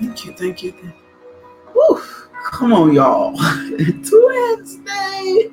Thank 0.00 0.24
you, 0.24 0.32
thank 0.32 0.62
you. 0.62 0.74
Woo! 1.74 2.00
Come 2.52 2.72
on, 2.72 2.92
y'all. 2.94 3.34
It's 3.82 4.10
Wednesday. 4.12 5.50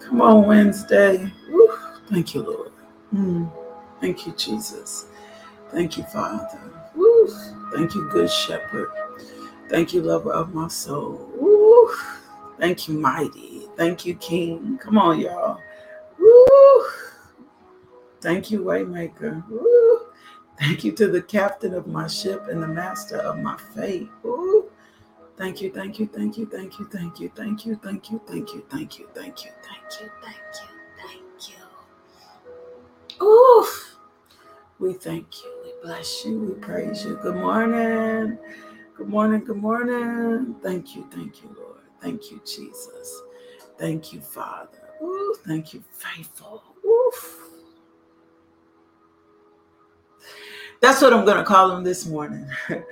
Come 0.00 0.20
on, 0.20 0.46
Wednesday. 0.46 1.32
Woo! 1.50 1.70
Thank 2.08 2.34
you, 2.34 2.42
Lord. 2.42 2.72
Mm. 3.14 3.50
Thank 4.00 4.26
you, 4.26 4.32
Jesus. 4.32 5.06
Thank 5.70 5.96
you, 5.96 6.02
Father. 6.04 6.60
Woo! 6.96 7.28
Thank 7.74 7.94
you, 7.94 8.08
Good 8.10 8.28
Shepherd. 8.28 8.88
Thank 9.68 9.94
you, 9.94 10.02
lover 10.02 10.32
of 10.32 10.52
my 10.52 10.66
soul. 10.66 11.30
Woo! 11.36 11.90
Thank 12.58 12.88
you, 12.88 12.94
mighty. 12.98 13.68
Thank 13.76 14.04
you, 14.04 14.16
King. 14.16 14.78
Come 14.82 14.98
on, 14.98 15.20
y'all. 15.20 15.60
Woo! 16.18 16.86
Thank 18.20 18.50
you, 18.50 18.62
Waymaker. 18.64 19.48
Woo! 19.48 19.79
Thank 20.60 20.84
you 20.84 20.92
to 20.92 21.08
the 21.08 21.22
captain 21.22 21.72
of 21.72 21.86
my 21.86 22.06
ship 22.06 22.46
and 22.48 22.62
the 22.62 22.68
master 22.68 23.16
of 23.16 23.38
my 23.38 23.56
fate. 23.74 24.08
Woo! 24.22 24.70
Thank 25.38 25.62
you, 25.62 25.72
thank 25.72 25.98
you, 25.98 26.06
thank 26.06 26.36
you, 26.36 26.44
thank 26.44 26.78
you, 26.78 26.86
thank 26.92 27.18
you, 27.18 27.30
thank 27.34 27.64
you, 27.64 27.80
thank 27.82 28.10
you, 28.10 28.20
thank 28.28 28.52
you, 28.52 28.62
thank 28.68 28.98
you, 28.98 29.08
thank 29.14 29.44
you, 29.44 29.50
thank 29.62 30.00
you, 30.00 30.10
thank 30.22 30.36
you, 30.60 30.68
thank 30.98 31.58
you. 33.18 33.26
Oof! 33.26 33.96
We 34.78 34.92
thank 34.92 35.42
you, 35.42 35.50
we 35.64 35.72
bless 35.82 36.26
you, 36.26 36.38
we 36.38 36.54
praise 36.60 37.04
you. 37.06 37.18
Good 37.22 37.36
morning. 37.36 38.38
Good 38.96 39.08
morning, 39.08 39.42
good 39.42 39.56
morning. 39.56 40.56
Thank 40.62 40.94
you, 40.94 41.08
thank 41.10 41.42
you, 41.42 41.56
Lord. 41.58 41.80
Thank 42.02 42.30
you, 42.30 42.38
Jesus. 42.44 43.22
Thank 43.78 44.12
you, 44.12 44.20
Father. 44.20 44.90
Ooh, 45.02 45.34
thank 45.46 45.72
you, 45.72 45.82
faithful. 45.90 46.62
Oof. 46.84 47.49
That's 50.80 51.02
what 51.02 51.12
I'm 51.12 51.26
going 51.26 51.36
to 51.36 51.44
call 51.44 51.76
him 51.76 51.84
this 51.84 52.06
morning. 52.06 52.46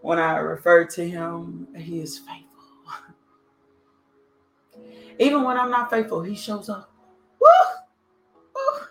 when 0.00 0.18
I 0.18 0.36
refer 0.38 0.86
to 0.86 1.08
him, 1.08 1.68
he 1.76 2.00
is 2.00 2.18
faithful. 2.18 2.46
Even 5.18 5.44
when 5.44 5.58
I'm 5.58 5.70
not 5.70 5.90
faithful, 5.90 6.22
he 6.22 6.34
shows 6.34 6.70
up. 6.70 6.90
Woo! 7.38 7.48
Woo! 8.54 8.86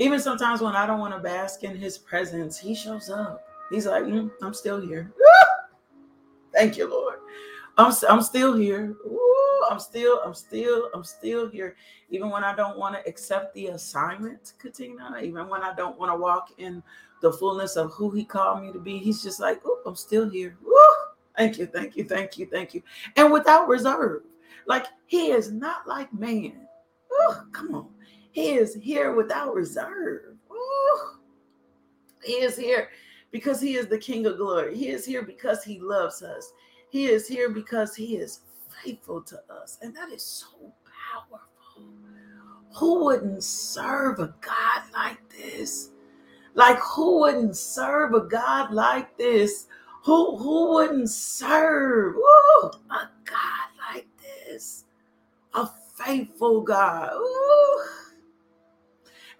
Even 0.00 0.18
sometimes 0.18 0.60
when 0.60 0.74
I 0.74 0.86
don't 0.86 0.98
want 0.98 1.14
to 1.14 1.20
bask 1.20 1.62
in 1.62 1.76
his 1.76 1.98
presence, 1.98 2.58
he 2.58 2.74
shows 2.74 3.08
up. 3.08 3.44
He's 3.70 3.86
like, 3.86 4.02
mm, 4.02 4.28
I'm 4.42 4.54
still 4.54 4.80
here. 4.80 5.12
Woo! 5.18 5.82
Thank 6.52 6.76
you, 6.76 6.90
Lord. 6.90 7.20
I'm, 7.78 7.92
I'm 8.08 8.22
still 8.22 8.56
here. 8.56 8.96
I'm 9.70 9.78
still, 9.78 10.20
I'm 10.24 10.34
still, 10.34 10.90
I'm 10.92 11.04
still 11.04 11.48
here. 11.48 11.76
Even 12.10 12.28
when 12.28 12.42
I 12.42 12.54
don't 12.56 12.76
want 12.76 12.96
to 12.96 13.08
accept 13.08 13.54
the 13.54 13.68
assignment, 13.68 14.54
Katina, 14.58 15.20
even 15.22 15.48
when 15.48 15.62
I 15.62 15.72
don't 15.74 15.98
want 15.98 16.10
to 16.10 16.16
walk 16.16 16.48
in 16.58 16.82
the 17.22 17.32
fullness 17.32 17.76
of 17.76 17.92
who 17.92 18.10
he 18.10 18.24
called 18.24 18.62
me 18.62 18.72
to 18.72 18.78
be, 18.78 18.98
he's 18.98 19.22
just 19.22 19.40
like, 19.40 19.62
oh, 19.64 19.80
I'm 19.86 19.96
still 19.96 20.28
here. 20.28 20.58
Thank 21.38 21.58
you, 21.58 21.66
thank 21.66 21.96
you, 21.96 22.04
thank 22.04 22.36
you, 22.36 22.46
thank 22.46 22.74
you. 22.74 22.82
And 23.16 23.32
without 23.32 23.66
reserve. 23.66 24.22
Like 24.66 24.86
he 25.06 25.30
is 25.30 25.50
not 25.50 25.88
like 25.88 26.12
man. 26.12 26.66
Come 27.52 27.74
on. 27.74 27.88
He 28.32 28.52
is 28.52 28.74
here 28.74 29.14
without 29.14 29.54
reserve. 29.54 30.36
He 32.22 32.34
is 32.34 32.56
here 32.56 32.90
because 33.30 33.60
he 33.60 33.74
is 33.74 33.86
the 33.86 33.98
King 33.98 34.26
of 34.26 34.36
glory. 34.36 34.76
He 34.76 34.88
is 34.88 35.04
here 35.04 35.22
because 35.22 35.64
he 35.64 35.80
loves 35.80 36.22
us. 36.22 36.52
He 36.90 37.06
is 37.06 37.26
here 37.26 37.48
because 37.48 37.96
he 37.96 38.16
is 38.16 38.40
faithful 38.82 39.22
to 39.22 39.40
us. 39.50 39.78
And 39.82 39.94
that 39.96 40.10
is 40.10 40.22
so 40.24 40.72
powerful. 41.12 41.40
Who 42.74 43.04
wouldn't 43.04 43.42
serve 43.42 44.20
a 44.20 44.34
God 44.40 44.82
like 44.92 45.18
this? 45.30 45.91
Like 46.54 46.78
who 46.78 47.20
wouldn't 47.20 47.56
serve 47.56 48.14
a 48.14 48.20
God 48.20 48.72
like 48.72 49.16
this? 49.16 49.66
Who 50.04 50.36
who 50.36 50.74
wouldn't 50.74 51.10
serve 51.10 52.16
Ooh, 52.16 52.70
a 52.90 53.08
God 53.24 53.68
like 53.94 54.08
this? 54.18 54.84
A 55.54 55.68
faithful 55.96 56.62
God. 56.62 57.12
Ooh. 57.14 57.84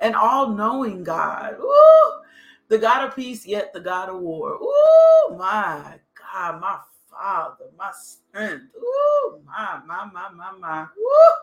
An 0.01 0.15
all-knowing 0.15 1.05
God. 1.05 1.57
Ooh. 1.61 2.13
The 2.69 2.79
God 2.79 3.09
of 3.09 3.17
peace, 3.17 3.47
yet 3.47 3.73
the 3.73 3.81
God 3.81 4.09
of 4.09 4.21
war. 4.21 4.59
Oh 4.61 5.37
my 5.39 5.99
God, 6.15 6.61
my 6.61 6.79
Father, 7.11 7.67
my 7.79 7.91
strength. 7.93 8.75
Ooh, 8.77 9.41
my, 9.47 9.81
my, 9.87 10.11
my, 10.13 10.31
my, 10.31 10.53
my. 10.59 10.83
Ooh, 10.99 11.35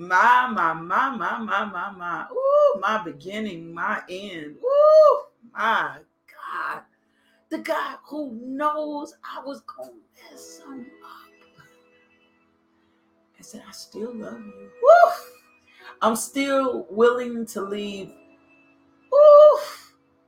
my, 0.00 0.50
my, 0.50 0.72
my, 0.72 1.14
my, 1.14 1.38
my, 1.38 1.64
my, 1.66 1.90
my. 1.90 2.26
Ooh, 2.32 2.80
my 2.80 3.02
beginning, 3.04 3.74
my 3.74 4.00
end. 4.08 4.56
Ooh, 4.64 5.20
my 5.52 5.98
God. 6.26 6.82
The 7.50 7.58
God 7.58 7.98
who 8.06 8.32
knows 8.42 9.14
I 9.22 9.44
was 9.44 9.60
going 9.60 9.90
to 9.90 10.32
mess 10.32 10.60
him 10.60 10.86
up. 11.04 11.64
I 13.38 13.42
said, 13.42 13.62
I 13.68 13.72
still 13.72 14.14
love 14.14 14.40
you. 14.40 14.70
Woo! 14.82 15.12
I'm 16.00 16.16
still 16.16 16.86
willing 16.90 17.44
to 17.46 17.60
leave. 17.60 18.08
Woo! 19.12 19.58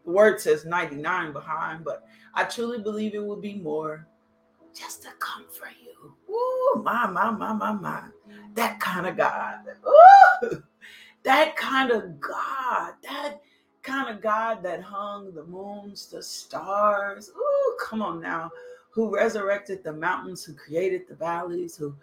The 0.05 0.11
word 0.11 0.39
says 0.39 0.67
99 0.67 1.33
behind, 1.33 1.83
but 1.83 2.07
I 2.35 2.45
truly 2.45 2.83
believe 2.83 3.15
it 3.15 3.25
will 3.25 3.41
be 3.41 3.55
more 3.55 4.07
just 4.75 5.03
to 5.05 5.09
comfort 5.19 5.77
you. 5.83 6.15
Ooh, 6.33 6.83
my, 6.83 7.07
my, 7.07 7.31
my, 7.31 7.53
my, 7.53 7.73
my. 7.73 8.03
That 8.55 8.81
kind 8.81 9.07
of 9.07 9.17
God. 9.17 9.61
Ooh, 9.87 10.63
that 11.23 11.57
kind 11.57 11.91
of 11.91 12.21
God. 12.21 12.95
That 13.03 13.41
kind 13.83 14.09
of 14.15 14.23
God 14.23 14.63
that 14.63 14.83
hung 14.83 15.35
the 15.35 15.45
moons, 15.45 16.07
the 16.07 16.23
stars. 16.23 17.31
Ooh, 17.37 17.77
come 17.81 18.03
on 18.03 18.21
now. 18.21 18.51
Who 18.91 19.15
resurrected 19.15 19.83
the 19.83 19.93
mountains, 19.93 20.45
who 20.45 20.55
created 20.55 21.03
the 21.09 21.15
valleys, 21.15 21.77
who 21.77 21.95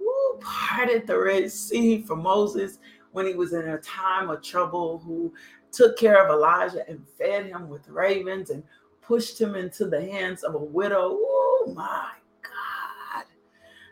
ooh, 0.00 0.38
parted 0.40 1.06
the 1.06 1.18
Red 1.18 1.50
Sea 1.50 2.02
for 2.02 2.16
Moses 2.16 2.78
when 3.12 3.26
he 3.26 3.34
was 3.34 3.52
in 3.52 3.68
a 3.68 3.78
time 3.78 4.30
of 4.30 4.42
trouble, 4.42 4.98
who 4.98 5.32
took 5.72 5.98
care 5.98 6.24
of 6.24 6.30
Elijah 6.30 6.88
and 6.88 7.06
fed 7.18 7.46
him 7.46 7.68
with 7.68 7.88
ravens 7.88 8.50
and 8.50 8.62
pushed 9.02 9.40
him 9.40 9.54
into 9.54 9.86
the 9.86 10.00
hands 10.00 10.42
of 10.42 10.54
a 10.54 10.58
widow. 10.58 11.16
Oh 11.20 11.72
my. 11.74 12.10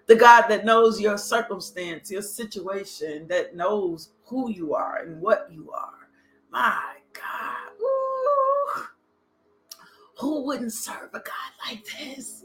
The 0.06 0.16
God 0.16 0.46
that 0.48 0.64
knows 0.64 1.00
your 1.00 1.18
circumstance, 1.18 2.10
your 2.10 2.22
situation, 2.22 3.26
that 3.28 3.56
knows 3.56 4.10
who 4.24 4.50
you 4.50 4.74
are 4.74 4.98
and 4.98 5.20
what 5.20 5.48
you 5.50 5.70
are. 5.72 6.08
My 6.50 6.94
God. 7.12 7.66
Who 10.18 10.46
wouldn't 10.46 10.72
serve 10.72 11.10
a 11.12 11.18
God 11.18 11.68
like 11.68 11.84
this? 11.84 12.44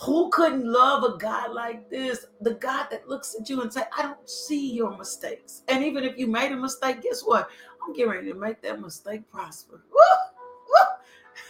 Who 0.00 0.30
couldn't 0.30 0.64
love 0.64 1.04
a 1.04 1.16
God 1.16 1.52
like 1.52 1.88
this? 1.88 2.26
The 2.40 2.54
God 2.54 2.88
that 2.90 3.08
looks 3.08 3.36
at 3.38 3.48
you 3.48 3.62
and 3.62 3.72
say, 3.72 3.82
I 3.96 4.02
don't 4.02 4.28
see 4.28 4.72
your 4.72 4.96
mistakes. 4.96 5.62
And 5.68 5.84
even 5.84 6.04
if 6.04 6.18
you 6.18 6.26
made 6.26 6.52
a 6.52 6.56
mistake, 6.56 7.02
guess 7.02 7.22
what? 7.22 7.48
I'm 7.82 7.92
getting 7.92 8.10
ready 8.10 8.32
to 8.32 8.38
make 8.38 8.60
that 8.62 8.80
mistake 8.80 9.30
prosper. 9.30 9.84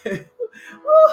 Woo! 0.04 0.18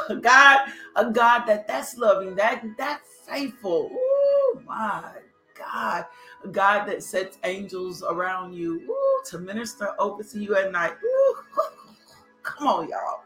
Woo! 0.10 0.20
God, 0.22 0.70
a 0.96 1.12
God 1.12 1.46
that 1.46 1.68
that's 1.68 1.98
loving, 1.98 2.36
that 2.36 2.64
that 2.78 3.02
faithful. 3.28 3.90
Oh 3.94 4.62
my 4.66 5.12
God, 5.58 6.06
a 6.44 6.48
God 6.48 6.86
that 6.86 7.04
sets 7.04 7.38
angels 7.44 8.04
around 8.04 8.54
you 8.54 8.82
woo, 8.88 9.24
to 9.30 9.40
minister 9.40 9.90
over 10.00 10.24
to 10.24 10.40
you 10.40 10.56
at 10.56 10.72
night. 10.72 10.94
Woo. 11.02 11.36
Come 12.44 12.68
on, 12.68 12.90
y'all. 12.90 13.22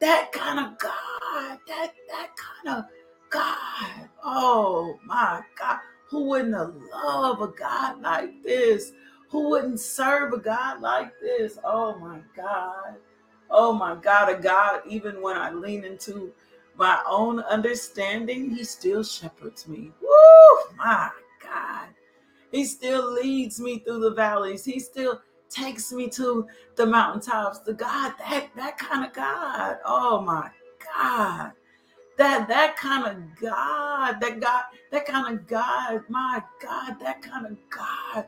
That 0.00 0.30
kind 0.32 0.60
of 0.60 0.78
God, 0.78 1.58
that 1.66 1.92
that 2.08 2.30
kind 2.36 2.78
of 2.78 2.84
God. 3.30 4.08
Oh 4.24 4.98
my 5.04 5.42
God. 5.58 5.78
Who 6.10 6.24
wouldn't 6.24 6.52
love 6.52 7.42
a 7.42 7.48
God 7.48 8.00
like 8.00 8.42
this? 8.42 8.92
Who 9.30 9.50
wouldn't 9.50 9.80
serve 9.80 10.32
a 10.32 10.38
God 10.38 10.80
like 10.80 11.12
this? 11.20 11.58
Oh 11.64 11.98
my 11.98 12.20
God. 12.36 12.96
Oh 13.50 13.72
my 13.72 13.94
God. 13.96 14.28
A 14.28 14.40
God, 14.40 14.82
even 14.86 15.20
when 15.22 15.36
I 15.36 15.52
lean 15.52 15.84
into 15.84 16.32
my 16.76 17.02
own 17.08 17.40
understanding, 17.40 18.50
He 18.50 18.64
still 18.64 19.02
shepherds 19.02 19.68
me. 19.68 19.92
Woo! 20.00 20.76
My 20.76 21.10
God. 21.42 21.88
He 22.52 22.64
still 22.64 23.12
leads 23.12 23.60
me 23.60 23.80
through 23.80 24.00
the 24.00 24.14
valleys. 24.14 24.64
He 24.64 24.80
still 24.80 25.20
takes 25.50 25.92
me 25.92 26.08
to 26.10 26.46
the 26.76 26.86
mountaintops. 26.86 27.60
The 27.60 27.74
God, 27.74 28.14
that 28.18 28.48
that 28.56 28.78
kind 28.78 29.04
of 29.04 29.12
God. 29.12 29.78
Oh 29.84 30.20
my 30.20 30.50
God 30.94 31.52
that 32.18 32.48
that 32.48 32.76
kind 32.76 33.06
of 33.06 33.40
God, 33.40 34.20
that 34.20 34.40
God, 34.40 34.64
that 34.90 35.06
kind 35.06 35.38
of 35.38 35.46
God, 35.46 36.02
my 36.08 36.42
God, 36.60 36.96
that 37.00 37.22
kind 37.22 37.46
of 37.46 37.56
God. 37.70 38.26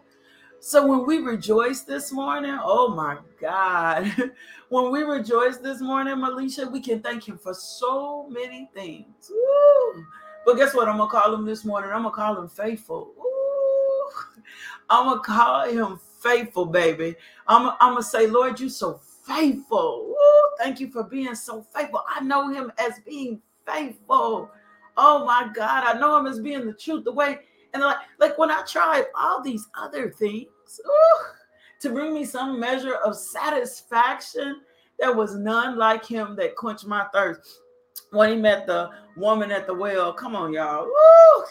So 0.62 0.87
when 0.87 1.07
we 1.07 1.19
rejoice 1.19 1.81
this 1.81 2.12
morning, 2.12 2.59
oh 2.62 2.89
my 2.95 3.17
God, 3.41 4.12
when 4.69 4.93
we 4.93 5.03
rejoice 5.03 5.57
this 5.57 5.81
morning, 5.81 6.17
Malisha, 6.17 6.71
we 6.71 6.81
can 6.81 7.01
thank 7.01 7.27
Him 7.27 7.39
for 7.39 7.55
so 7.55 8.29
many 8.29 8.71
things. 8.75 9.31
Woo. 9.31 10.05
But 10.45 10.57
guess 10.57 10.75
what? 10.75 10.87
I'm 10.87 10.99
gonna 10.99 11.11
call 11.11 11.35
Him 11.35 11.47
this 11.47 11.65
morning. 11.65 11.91
I'm 11.91 12.03
gonna 12.03 12.15
call 12.15 12.39
Him 12.39 12.49
faithful. 12.49 13.15
Woo. 13.17 14.45
I'm 14.91 15.09
gonna 15.09 15.21
call 15.23 15.67
Him 15.67 15.99
faithful, 16.23 16.67
baby. 16.67 17.17
I'm, 17.49 17.71
I'm 17.81 17.93
gonna 17.95 18.03
say, 18.03 18.27
Lord, 18.27 18.61
You're 18.61 18.69
so 18.69 19.01
faithful. 19.27 20.09
Woo. 20.09 20.56
thank 20.59 20.79
you 20.79 20.91
for 20.91 21.05
being 21.05 21.35
so 21.35 21.65
faithful. 21.75 22.03
I 22.06 22.21
know 22.21 22.53
him 22.53 22.71
as 22.79 23.01
being 23.06 23.41
faithful. 23.67 24.51
Oh 24.97 25.25
my 25.25 25.51
God, 25.55 25.85
I 25.85 25.99
know 25.99 26.19
him 26.19 26.27
as 26.27 26.39
being 26.39 26.67
the 26.67 26.75
truth, 26.75 27.05
the 27.05 27.13
way. 27.13 27.39
And 27.75 27.82
like, 27.82 27.99
like 28.19 28.38
when 28.38 28.50
I 28.50 28.62
tried 28.62 29.06
all 29.14 29.43
these 29.43 29.67
other 29.76 30.11
things 30.11 30.46
ooh, 30.87 31.25
to 31.81 31.90
bring 31.90 32.12
me 32.12 32.25
some 32.25 32.58
measure 32.58 32.96
of 32.96 33.17
satisfaction, 33.17 34.61
there 34.99 35.14
was 35.14 35.34
none 35.34 35.78
like 35.78 36.05
him 36.05 36.37
that 36.37 36.56
quenched 36.56 36.87
my 36.87 37.06
thirst. 37.12 37.61
When 38.11 38.31
he 38.31 38.37
met 38.37 38.67
the 38.67 38.90
woman 39.17 39.50
at 39.50 39.67
the 39.67 39.75
well, 39.75 40.12
come 40.12 40.34
on, 40.34 40.52
y'all. 40.52 40.88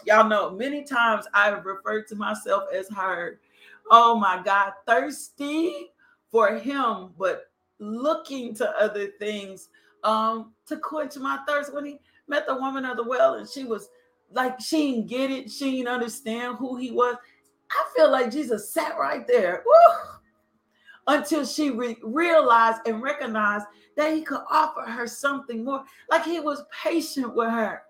Y'all 0.06 0.28
know 0.28 0.50
many 0.50 0.84
times 0.84 1.26
I've 1.32 1.64
referred 1.64 2.06
to 2.08 2.16
myself 2.16 2.64
as 2.72 2.88
her. 2.90 3.38
Oh 3.90 4.16
my 4.16 4.42
God, 4.44 4.72
thirsty 4.86 5.90
for 6.30 6.54
him, 6.56 7.10
but 7.18 7.50
looking 7.78 8.54
to 8.54 8.68
other 8.78 9.08
things 9.18 9.70
um 10.04 10.52
to 10.66 10.76
quench 10.76 11.16
my 11.16 11.38
thirst. 11.46 11.74
When 11.74 11.84
he 11.84 11.98
met 12.28 12.46
the 12.46 12.54
woman 12.54 12.84
at 12.84 12.96
the 12.96 13.04
well, 13.04 13.34
and 13.34 13.48
she 13.48 13.64
was 13.64 13.88
like, 14.32 14.60
she 14.60 14.92
didn't 14.92 15.08
get 15.08 15.30
it, 15.30 15.50
she 15.50 15.78
didn't 15.78 15.88
understand 15.88 16.56
who 16.58 16.76
he 16.76 16.90
was. 16.90 17.16
I 17.70 17.84
feel 17.96 18.10
like 18.10 18.32
Jesus 18.32 18.72
sat 18.72 18.98
right 18.98 19.26
there. 19.26 19.62
Woo! 19.66 20.20
until 21.06 21.44
she 21.44 21.70
re- 21.70 21.98
realized 22.02 22.82
and 22.86 23.02
recognized 23.02 23.66
that 23.96 24.14
he 24.14 24.22
could 24.22 24.40
offer 24.48 24.82
her 24.82 25.06
something 25.06 25.64
more. 25.64 25.84
Like 26.08 26.24
he 26.24 26.40
was 26.40 26.64
patient 26.82 27.34
with 27.34 27.50
her. 27.50 27.82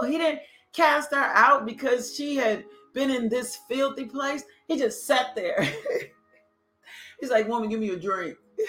Woo, 0.00 0.08
he 0.08 0.18
didn't 0.18 0.40
cast 0.72 1.12
her 1.12 1.30
out 1.34 1.66
because 1.66 2.14
she 2.14 2.36
had 2.36 2.64
been 2.94 3.10
in 3.10 3.28
this 3.28 3.60
filthy 3.68 4.04
place. 4.04 4.42
He 4.66 4.76
just 4.76 5.06
sat 5.06 5.34
there. 5.34 5.62
He's 7.20 7.30
like, 7.30 7.48
Woman, 7.48 7.68
give 7.68 7.80
me 7.80 7.90
a 7.90 7.96
drink. 7.96 8.36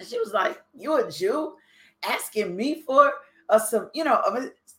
And 0.00 0.08
she 0.08 0.18
was 0.18 0.32
like, 0.32 0.60
You 0.74 0.96
a 0.96 1.08
Jew 1.08 1.54
asking 2.02 2.56
me 2.56 2.82
for 2.82 3.12
a 3.48 3.60
some, 3.60 3.90
you 3.94 4.02
know, 4.02 4.20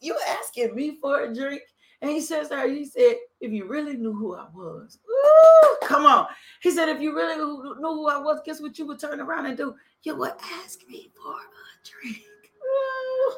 you 0.05 0.17
asking 0.27 0.75
me 0.75 0.97
for 1.01 1.21
a 1.21 1.33
drink? 1.33 1.61
And 2.01 2.11
he 2.11 2.21
says 2.21 2.49
to 2.49 2.57
her, 2.57 2.67
he 2.67 2.85
said, 2.85 3.15
if 3.41 3.51
you 3.51 3.67
really 3.67 3.95
knew 3.95 4.13
who 4.13 4.35
I 4.35 4.45
was, 4.53 4.99
Ooh, 5.09 5.77
come 5.87 6.05
on. 6.05 6.27
He 6.61 6.71
said, 6.71 6.89
if 6.89 7.01
you 7.01 7.15
really 7.15 7.35
knew 7.35 7.75
who 7.81 8.09
I 8.09 8.17
was, 8.17 8.41
guess 8.45 8.61
what 8.61 8.77
you 8.77 8.85
would 8.87 8.99
turn 8.99 9.19
around 9.19 9.45
and 9.45 9.57
do? 9.57 9.75
You 10.03 10.15
would 10.17 10.33
ask 10.63 10.87
me 10.87 11.11
for 11.15 11.31
a 11.31 12.01
drink. 12.03 12.21
Ooh. 12.63 13.33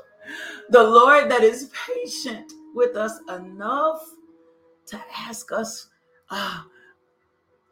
The 0.70 0.84
Lord 0.84 1.32
that 1.32 1.44
is 1.44 1.72
patient 1.88 2.52
with 2.74 2.98
us 2.98 3.20
enough 3.30 4.02
to 4.88 5.00
ask 5.16 5.52
us, 5.52 5.88
uh, 6.30 6.64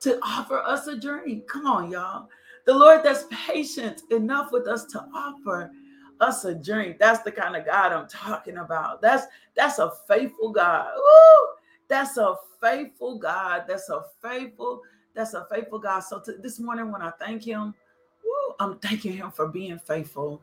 to 0.01 0.19
offer 0.23 0.59
us 0.59 0.87
a 0.87 0.97
drink. 0.97 1.47
Come 1.47 1.65
on, 1.65 1.91
y'all. 1.91 2.29
The 2.65 2.73
Lord 2.73 3.03
that's 3.03 3.25
patient 3.47 4.03
enough 4.11 4.51
with 4.51 4.67
us 4.67 4.85
to 4.85 4.99
offer 5.13 5.71
us 6.19 6.45
a 6.45 6.55
drink. 6.55 6.97
That's 6.99 7.21
the 7.23 7.31
kind 7.31 7.55
of 7.55 7.65
God 7.65 7.91
I'm 7.91 8.07
talking 8.07 8.57
about. 8.57 9.01
That's 9.01 9.25
that's 9.55 9.79
a 9.79 9.91
faithful 10.07 10.51
God. 10.51 10.91
Ooh, 10.97 11.47
that's 11.87 12.17
a 12.17 12.35
faithful 12.61 13.17
God. 13.17 13.65
That's 13.67 13.89
a 13.89 14.05
faithful, 14.21 14.81
that's 15.13 15.33
a 15.33 15.47
faithful 15.51 15.79
God. 15.79 15.99
So 16.01 16.19
to, 16.19 16.33
this 16.33 16.59
morning 16.59 16.91
when 16.91 17.01
I 17.01 17.11
thank 17.19 17.43
him, 17.43 17.73
ooh, 18.25 18.53
I'm 18.59 18.77
thanking 18.79 19.13
him 19.13 19.31
for 19.31 19.47
being 19.47 19.79
faithful. 19.79 20.41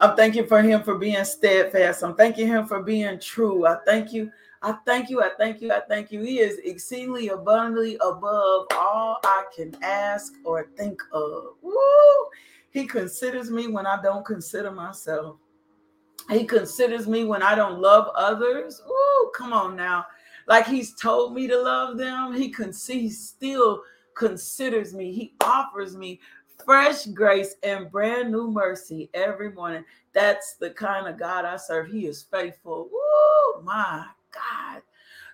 I'm 0.00 0.16
thanking 0.16 0.46
for 0.46 0.62
him 0.62 0.82
for 0.82 0.96
being 0.96 1.24
steadfast. 1.24 2.02
I'm 2.02 2.14
thanking 2.14 2.48
him 2.48 2.66
for 2.66 2.82
being 2.82 3.18
true. 3.20 3.66
I 3.66 3.76
thank 3.86 4.12
you. 4.12 4.30
I 4.62 4.72
thank 4.86 5.08
you. 5.10 5.22
I 5.22 5.30
thank 5.38 5.60
you. 5.60 5.72
I 5.72 5.80
thank 5.80 6.10
you. 6.10 6.22
He 6.22 6.38
is 6.38 6.58
exceedingly 6.64 7.28
abundantly 7.28 7.96
above 7.96 8.66
all 8.72 9.18
I 9.24 9.44
can 9.54 9.74
ask 9.82 10.34
or 10.44 10.68
think 10.76 11.00
of. 11.12 11.54
Woo! 11.62 11.72
He 12.70 12.86
considers 12.86 13.50
me 13.50 13.66
when 13.66 13.86
I 13.86 14.00
don't 14.00 14.24
consider 14.24 14.70
myself. 14.70 15.36
He 16.30 16.44
considers 16.44 17.08
me 17.08 17.24
when 17.24 17.42
I 17.42 17.54
don't 17.54 17.80
love 17.80 18.08
others. 18.14 18.80
Ooh, 18.88 19.32
come 19.34 19.52
on 19.52 19.74
now. 19.74 20.06
Like 20.46 20.66
he's 20.66 20.94
told 20.94 21.34
me 21.34 21.48
to 21.48 21.60
love 21.60 21.98
them. 21.98 22.32
He, 22.34 22.50
con- 22.50 22.72
he 22.86 23.10
still 23.10 23.82
considers 24.16 24.94
me. 24.94 25.12
He 25.12 25.34
offers 25.42 25.96
me 25.96 26.20
fresh 26.64 27.06
grace 27.06 27.54
and 27.62 27.90
brand 27.90 28.30
new 28.30 28.50
mercy 28.50 29.10
every 29.14 29.52
morning. 29.52 29.84
That's 30.12 30.54
the 30.54 30.70
kind 30.70 31.08
of 31.08 31.18
God 31.18 31.44
I 31.44 31.56
serve. 31.56 31.88
He 31.88 32.06
is 32.06 32.22
faithful. 32.22 32.88
Ooh, 32.92 33.62
my 33.62 34.06
God. 34.32 34.82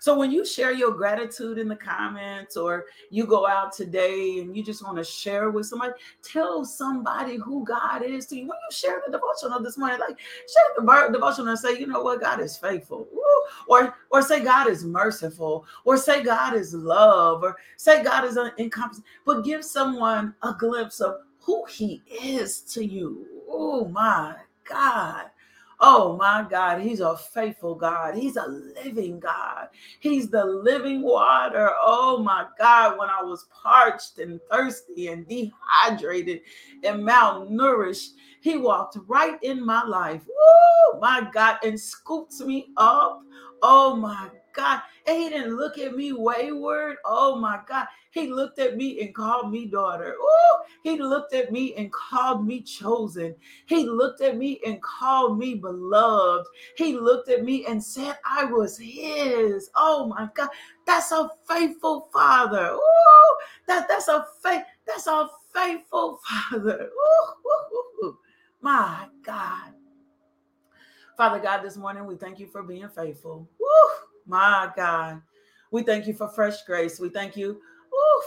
So 0.00 0.18
when 0.18 0.30
you 0.30 0.44
share 0.44 0.72
your 0.72 0.92
gratitude 0.92 1.58
in 1.58 1.68
the 1.68 1.76
comments 1.76 2.56
or 2.56 2.86
you 3.10 3.26
go 3.26 3.46
out 3.46 3.72
today 3.72 4.40
and 4.40 4.56
you 4.56 4.62
just 4.62 4.82
want 4.84 4.96
to 4.98 5.04
share 5.04 5.50
with 5.50 5.66
somebody, 5.66 5.92
tell 6.22 6.64
somebody 6.64 7.36
who 7.36 7.64
God 7.64 8.02
is 8.02 8.26
to 8.26 8.36
you. 8.36 8.42
When 8.42 8.56
you 8.70 8.76
share 8.76 9.02
the 9.04 9.12
devotional 9.12 9.62
this 9.62 9.78
morning, 9.78 9.98
like 10.00 10.18
share 10.18 11.08
the 11.08 11.12
devotional 11.12 11.48
and 11.48 11.58
say, 11.58 11.78
you 11.78 11.86
know 11.86 12.02
what, 12.02 12.20
God 12.20 12.40
is 12.40 12.56
faithful. 12.56 13.08
Or 13.68 13.94
or 14.10 14.22
say 14.22 14.42
God 14.42 14.68
is 14.68 14.84
merciful, 14.84 15.66
or 15.84 15.96
say 15.96 16.22
God 16.22 16.54
is 16.54 16.74
love, 16.74 17.42
or 17.42 17.56
say 17.76 18.02
God 18.02 18.24
is 18.24 18.38
encompassing, 18.58 19.04
but 19.24 19.44
give 19.44 19.64
someone 19.64 20.34
a 20.42 20.54
glimpse 20.58 21.00
of 21.00 21.20
who 21.38 21.64
he 21.66 22.02
is 22.22 22.60
to 22.62 22.84
you. 22.84 23.26
Oh 23.48 23.86
my 23.88 24.34
God. 24.64 25.26
Oh 25.80 26.16
my 26.16 26.46
God, 26.48 26.80
He's 26.80 27.00
a 27.00 27.16
faithful 27.16 27.74
God. 27.74 28.16
He's 28.16 28.36
a 28.36 28.46
living 28.46 29.20
God. 29.20 29.68
He's 30.00 30.30
the 30.30 30.44
living 30.44 31.02
water. 31.02 31.70
Oh 31.80 32.22
my 32.22 32.46
God, 32.58 32.98
when 32.98 33.08
I 33.08 33.22
was 33.22 33.46
parched 33.50 34.18
and 34.18 34.40
thirsty 34.50 35.08
and 35.08 35.26
dehydrated 35.28 36.40
and 36.84 37.02
malnourished, 37.02 38.10
He 38.40 38.56
walked 38.56 38.96
right 39.06 39.38
in 39.42 39.64
my 39.64 39.84
life. 39.84 40.22
Oh 40.38 40.98
my 41.00 41.28
God, 41.32 41.58
and 41.64 41.78
scooped 41.78 42.40
me 42.40 42.68
up. 42.76 43.22
Oh 43.62 43.96
my 43.96 44.30
God. 44.52 44.82
And 45.06 45.16
he 45.16 45.28
didn't 45.28 45.56
look 45.56 45.78
at 45.78 45.94
me 45.94 46.12
wayward. 46.12 46.96
Oh 47.04 47.36
my 47.36 47.60
God. 47.68 47.86
He 48.16 48.28
looked 48.28 48.58
at 48.58 48.78
me 48.78 49.02
and 49.02 49.14
called 49.14 49.52
me 49.52 49.66
daughter. 49.66 50.14
Ooh, 50.18 50.56
he 50.82 50.96
looked 50.96 51.34
at 51.34 51.52
me 51.52 51.74
and 51.74 51.92
called 51.92 52.46
me 52.46 52.62
chosen. 52.62 53.34
He 53.66 53.84
looked 53.86 54.22
at 54.22 54.38
me 54.38 54.58
and 54.64 54.80
called 54.80 55.38
me 55.38 55.56
beloved. 55.56 56.46
He 56.78 56.96
looked 56.96 57.28
at 57.28 57.44
me 57.44 57.66
and 57.66 57.84
said 57.84 58.16
I 58.24 58.46
was 58.46 58.78
his. 58.78 59.68
Oh 59.76 60.06
my 60.06 60.30
God. 60.34 60.48
That's 60.86 61.12
a 61.12 61.28
faithful 61.46 62.08
father. 62.10 62.70
Ooh, 62.72 63.36
that, 63.68 63.86
that's 63.86 64.08
a 64.08 64.24
faith. 64.42 64.62
That's 64.86 65.06
a 65.06 65.28
faithful 65.52 66.18
father. 66.50 66.88
Ooh, 68.02 68.16
my 68.62 69.08
God. 69.26 69.74
Father 71.18 71.38
God, 71.38 71.60
this 71.62 71.76
morning 71.76 72.06
we 72.06 72.16
thank 72.16 72.38
you 72.38 72.46
for 72.46 72.62
being 72.62 72.88
faithful. 72.88 73.46
Woo, 73.60 73.88
my 74.26 74.72
God. 74.74 75.20
We 75.70 75.82
thank 75.82 76.06
you 76.06 76.14
for 76.14 76.28
fresh 76.30 76.62
grace. 76.62 76.98
We 76.98 77.10
thank 77.10 77.36
you 77.36 77.60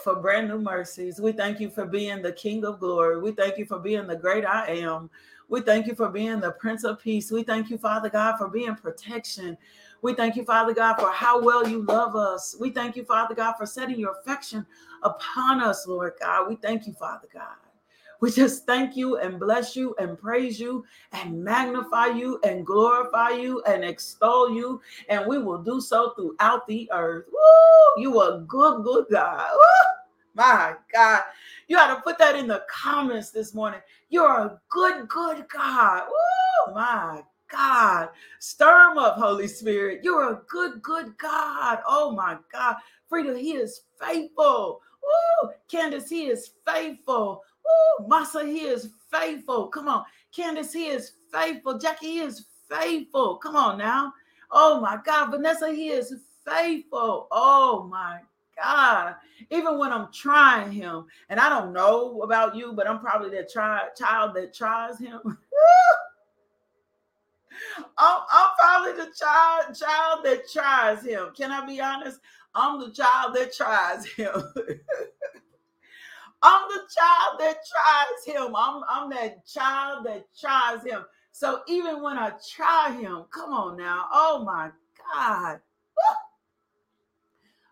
for 0.04 0.16
brand 0.16 0.48
new 0.48 0.60
mercies. 0.60 1.20
We 1.20 1.32
thank 1.32 1.60
you 1.60 1.70
for 1.70 1.86
being 1.86 2.22
the 2.22 2.32
King 2.32 2.66
of 2.66 2.80
glory. 2.80 3.20
We 3.20 3.32
thank 3.32 3.58
you 3.58 3.66
for 3.66 3.80
being 3.80 4.08
the 4.08 4.16
great 4.16 4.46
I 4.46 4.68
am. 4.68 5.10
We 5.48 5.62
thank 5.62 5.88
you 5.88 5.96
for 5.96 6.10
being 6.10 6.40
the 6.40 6.52
Prince 6.52 6.84
of 6.84 7.00
Peace. 7.02 7.32
We 7.32 7.44
thank 7.44 7.70
you, 7.70 7.78
Father 7.78 8.10
God, 8.10 8.38
for 8.38 8.48
being 8.48 8.76
protection. 8.76 9.58
We 10.02 10.14
thank 10.14 10.36
you, 10.36 10.44
Father 10.46 10.74
God, 10.74 10.96
for 10.96 11.12
how 11.12 11.42
well 11.42 11.68
you 11.68 11.84
love 11.84 12.16
us. 12.16 12.56
We 12.60 12.70
thank 12.70 12.96
you, 12.96 13.04
Father 13.04 13.36
God, 13.36 13.56
for 13.58 13.66
setting 13.66 14.00
your 14.00 14.16
affection 14.20 14.66
upon 15.04 15.62
us, 15.62 15.88
Lord 15.88 16.14
God. 16.20 16.48
We 16.48 16.56
thank 16.56 16.88
you, 16.88 16.94
Father 16.94 17.28
God. 17.34 17.69
We 18.22 18.32
just 18.32 18.66
thank 18.66 18.98
you 18.98 19.18
and 19.18 19.40
bless 19.40 19.76
you 19.76 19.96
and 19.98 20.18
praise 20.18 20.60
you 20.60 20.86
and 21.14 21.44
magnify 21.44 22.08
you 22.08 22.40
and 22.44 22.66
glorify 22.66 23.30
you 23.30 23.64
and 23.64 23.84
extol 23.84 24.54
you. 24.54 24.82
And 25.08 25.26
we 25.26 25.38
will 25.38 25.62
do 25.64 25.80
so 25.80 26.14
throughout 26.16 26.68
the 26.68 26.90
earth. 26.92 27.26
Woo! 27.32 28.02
You 28.02 28.20
are 28.20 28.40
good, 28.40 28.84
good 28.84 29.06
God. 29.10 29.48
Woo! 29.54 30.34
My 30.36 30.76
God. 30.94 31.22
You 31.68 31.78
ought 31.78 31.96
to 31.96 32.02
put 32.02 32.18
that 32.18 32.36
in 32.36 32.48
the 32.48 32.64
comments 32.70 33.32
this 33.32 33.54
morning. 33.54 33.80
You're 34.10 34.38
a 34.38 34.60
good, 34.70 35.08
good 35.08 35.48
God. 35.48 36.04
Woo! 36.08 36.74
My 36.74 37.24
God. 37.50 38.10
Stir 38.40 38.92
him 38.92 38.98
up, 38.98 39.16
Holy 39.16 39.48
Spirit. 39.48 40.02
You're 40.04 40.34
a 40.34 40.42
good, 40.48 40.82
good 40.82 41.18
God. 41.18 41.80
Oh 41.88 42.12
my 42.12 42.38
God. 42.52 42.76
Frida, 43.08 43.38
he 43.38 43.54
is 43.54 43.82
faithful. 44.00 44.82
Woo! 45.02 45.50
Candace, 45.68 46.10
he 46.10 46.28
is 46.28 46.52
faithful. 46.66 47.44
Woo, 48.00 48.08
Masa, 48.08 48.46
he 48.46 48.62
is 48.62 48.90
faithful. 49.12 49.68
Come 49.68 49.88
on. 49.88 50.04
Candace, 50.36 50.74
he 50.74 50.88
is 50.88 51.14
faithful. 51.32 51.78
Jackie, 51.78 52.08
he 52.08 52.20
is 52.20 52.46
faithful. 52.70 53.38
Come 53.38 53.56
on 53.56 53.78
now. 53.78 54.14
Oh 54.52 54.80
my 54.82 55.00
God. 55.06 55.32
Vanessa, 55.32 55.72
he 55.72 55.90
is 55.90 56.14
faithful. 56.46 57.28
Oh 57.32 57.88
my 57.90 58.20
God. 58.62 59.16
Even 59.50 59.78
when 59.78 59.92
I'm 59.92 60.12
trying 60.12 60.72
him, 60.72 61.06
and 61.30 61.40
I 61.40 61.50
don't 61.50 61.74
know 61.74 62.22
about 62.22 62.56
you, 62.56 62.74
but 62.74 62.88
I'm 62.88 63.00
probably 63.00 63.38
try, 63.52 63.88
child 63.98 64.36
that 64.36 64.54
tries 64.54 65.00
him. 65.00 65.22
I'm, 67.98 68.22
I'm, 68.32 68.50
probably 68.58 68.94
the 68.94 69.12
child 69.14 69.76
child 69.76 70.24
that 70.24 70.50
tries 70.52 71.04
him. 71.04 71.32
Can 71.36 71.52
I 71.52 71.66
be 71.66 71.82
honest? 71.82 72.20
I'm 72.56 72.80
the 72.80 72.92
child 72.92 73.36
that 73.36 73.54
tries 73.54 74.06
him. 74.06 74.32
I'm 76.42 76.70
the 76.70 76.82
child 76.98 77.40
that 77.40 77.58
tries 77.72 78.36
him. 78.36 78.56
I'm, 78.56 78.84
I'm 78.90 79.10
that 79.12 79.46
child 79.48 80.06
that 80.06 80.26
tries 80.40 80.84
him. 80.86 81.04
So 81.32 81.62
even 81.68 82.02
when 82.02 82.18
I 82.18 82.32
try 82.56 82.92
him, 83.00 83.26
come 83.32 83.52
on 83.54 83.78
now. 83.78 84.06
Oh 84.14 84.44
my 84.46 84.72
God. 85.14 85.60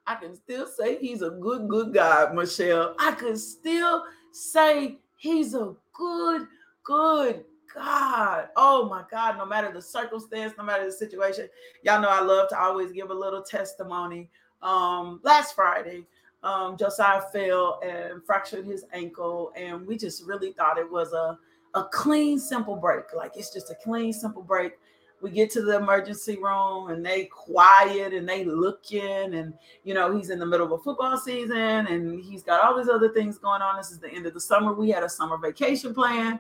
I 0.08 0.16
can 0.16 0.36
still 0.36 0.68
say 0.68 0.98
he's 0.98 1.22
a 1.22 1.30
good, 1.32 1.68
good 1.70 1.94
God, 1.94 2.34
Michelle. 2.36 2.96
I 3.00 3.12
can 3.12 3.38
still 3.38 4.04
say 4.32 4.98
he's 5.18 5.54
a 5.54 5.74
good, 5.94 6.48
good 6.84 7.44
God. 7.74 8.50
Oh 8.58 8.88
my 8.90 9.04
God. 9.12 9.38
No 9.38 9.46
matter 9.46 9.72
the 9.74 9.82
circumstance, 9.82 10.54
no 10.58 10.64
matter 10.64 10.86
the 10.86 10.92
situation. 10.92 11.48
Y'all 11.84 12.02
know 12.02 12.10
I 12.10 12.22
love 12.22 12.50
to 12.50 12.60
always 12.60 12.92
give 12.92 13.12
a 13.12 13.14
little 13.14 13.44
testimony. 13.44 14.30
Um, 14.62 15.20
last 15.24 15.56
Friday, 15.56 16.04
um, 16.44 16.78
Josiah 16.78 17.22
fell 17.34 17.80
and 17.84 18.24
fractured 18.24 18.66
his 18.66 18.86
ankle, 18.94 19.52
and 19.56 19.86
we 19.86 19.98
just 19.98 20.26
really 20.26 20.54
thought 20.54 20.78
it 20.78 20.90
was 20.90 21.14
a 21.14 21.38
a 21.78 21.84
clean, 21.86 22.40
simple 22.40 22.76
break. 22.76 23.14
Like 23.16 23.34
it's 23.36 23.54
just 23.54 23.70
a 23.70 23.76
clean, 23.76 24.14
simple 24.14 24.42
break. 24.42 24.74
We 25.22 25.32
get 25.32 25.50
to 25.52 25.62
the 25.62 25.78
emergency 25.78 26.38
room 26.38 26.90
and 26.90 27.04
they 27.04 27.26
quiet 27.26 28.14
and 28.14 28.30
they 28.30 28.46
looking 28.46 29.34
and 29.34 29.54
you 29.84 29.96
know 29.96 30.16
he's 30.16 30.30
in 30.30 30.38
the 30.38 30.46
middle 30.46 30.68
of 30.68 30.72
a 30.74 30.78
football 30.78 31.18
season 31.18 31.58
and 31.58 32.24
he's 32.24 32.44
got 32.44 32.64
all 32.64 32.78
these 32.78 32.90
other 32.90 33.10
things 33.10 33.40
going 33.40 33.62
on. 33.62 33.78
This 33.78 33.92
is 33.92 34.00
the 34.00 34.10
end 34.10 34.28
of 34.28 34.34
the 34.34 34.40
summer. 34.40 34.74
We 34.74 34.90
had 34.90 35.04
a 35.04 35.10
summer 35.10 35.38
vacation 35.38 35.94
plan, 35.94 36.40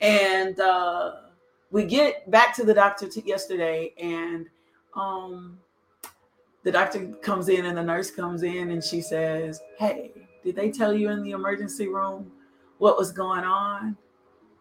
and 0.00 0.58
uh, 0.58 1.16
we 1.70 1.84
get 1.84 2.30
back 2.30 2.54
to 2.56 2.64
the 2.64 2.72
doctor 2.72 3.08
t- 3.08 3.22
yesterday 3.26 3.92
and 3.98 4.46
um, 4.96 5.58
the 6.64 6.72
doctor 6.72 7.06
comes 7.22 7.48
in 7.48 7.66
and 7.66 7.76
the 7.76 7.82
nurse 7.82 8.10
comes 8.10 8.42
in 8.42 8.70
and 8.70 8.82
she 8.82 9.00
says, 9.00 9.60
Hey, 9.78 10.12
did 10.42 10.56
they 10.56 10.70
tell 10.70 10.92
you 10.92 11.10
in 11.10 11.22
the 11.22 11.32
emergency 11.32 11.88
room 11.88 12.32
what 12.78 12.98
was 12.98 13.12
going 13.12 13.44
on? 13.44 13.96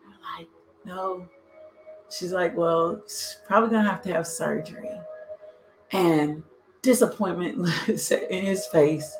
I'm 0.05 0.37
like, 0.37 0.49
No. 0.85 1.27
She's 2.09 2.33
like, 2.33 2.55
Well, 2.55 3.01
she's 3.07 3.37
probably 3.47 3.69
gonna 3.69 3.89
have 3.89 4.01
to 4.03 4.13
have 4.13 4.27
surgery. 4.27 4.89
And 5.91 6.43
disappointment 6.81 7.69
in 7.87 8.45
his 8.45 8.67
face, 8.67 9.15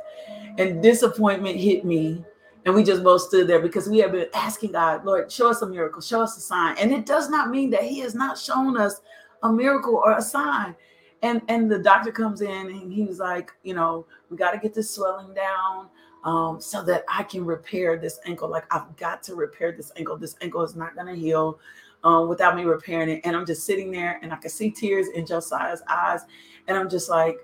and 0.58 0.84
disappointment 0.84 1.58
hit 1.58 1.86
me. 1.86 2.24
And 2.66 2.74
we 2.74 2.84
just 2.84 3.04
both 3.04 3.22
stood 3.22 3.48
there 3.48 3.60
because 3.60 3.90
we 3.90 3.98
have 4.00 4.13
been 4.13 4.28
asking 4.34 4.72
God, 4.72 5.06
Lord, 5.06 5.32
show 5.32 5.50
us 5.50 5.62
a 5.62 5.68
miracle, 5.68 6.02
show 6.02 6.22
us 6.22 6.38
a 6.38 6.42
sign. 6.42 6.78
And 6.78 6.94
it 6.94 7.06
does 7.06 7.30
not 7.30 7.50
mean 7.50 7.70
that 7.72 7.84
He 7.84 8.00
has 8.00 8.16
not 8.16 8.38
shown 8.38 8.78
us 8.78 9.02
a 9.44 9.52
miracle 9.52 9.96
or 9.96 10.18
a 10.18 10.22
sign 10.22 10.75
and 11.24 11.42
and 11.48 11.72
the 11.72 11.80
doctor 11.80 12.12
comes 12.12 12.42
in 12.42 12.68
and 12.68 12.94
he 12.94 13.03
was 13.03 13.18
like 13.18 13.51
you 13.63 13.74
know 13.74 14.06
we 14.30 14.38
got 14.38 14.51
to 14.51 14.60
get 14.60 14.74
this 14.74 14.92
swelling 14.92 15.34
down 15.34 15.89
um, 16.24 16.62
so 16.62 16.84
that 16.84 17.03
i 17.10 17.24
can 17.24 17.44
repair 17.44 17.98
this 17.98 18.20
ankle. 18.25 18.50
Like 18.50 18.72
i've 18.72 18.96
got 18.98 19.24
to 19.24 19.36
repair 19.36 19.72
this 19.72 19.92
ankle. 19.98 20.18
This 20.18 20.36
ankle 20.42 20.62
is 20.62 20.75
not 20.75 20.94
going 20.96 21.08
to 21.08 21.20
heal 21.20 21.60
um, 22.03 22.30
without 22.30 22.56
me 22.56 22.63
repairing 22.65 23.10
it. 23.10 23.22
And 23.24 23.36
i'm 23.36 23.46
just 23.46 23.65
sitting 23.65 23.89
there 23.89 24.20
and 24.22 24.32
i 24.32 24.36
can 24.36 24.51
see 24.51 24.70
tears 24.70 25.08
in 25.15 25.25
josiah's 25.25 25.82
eyes. 25.88 26.22
And 26.68 26.77
i'm 26.77 26.89
just 26.89 27.10
like 27.10 27.38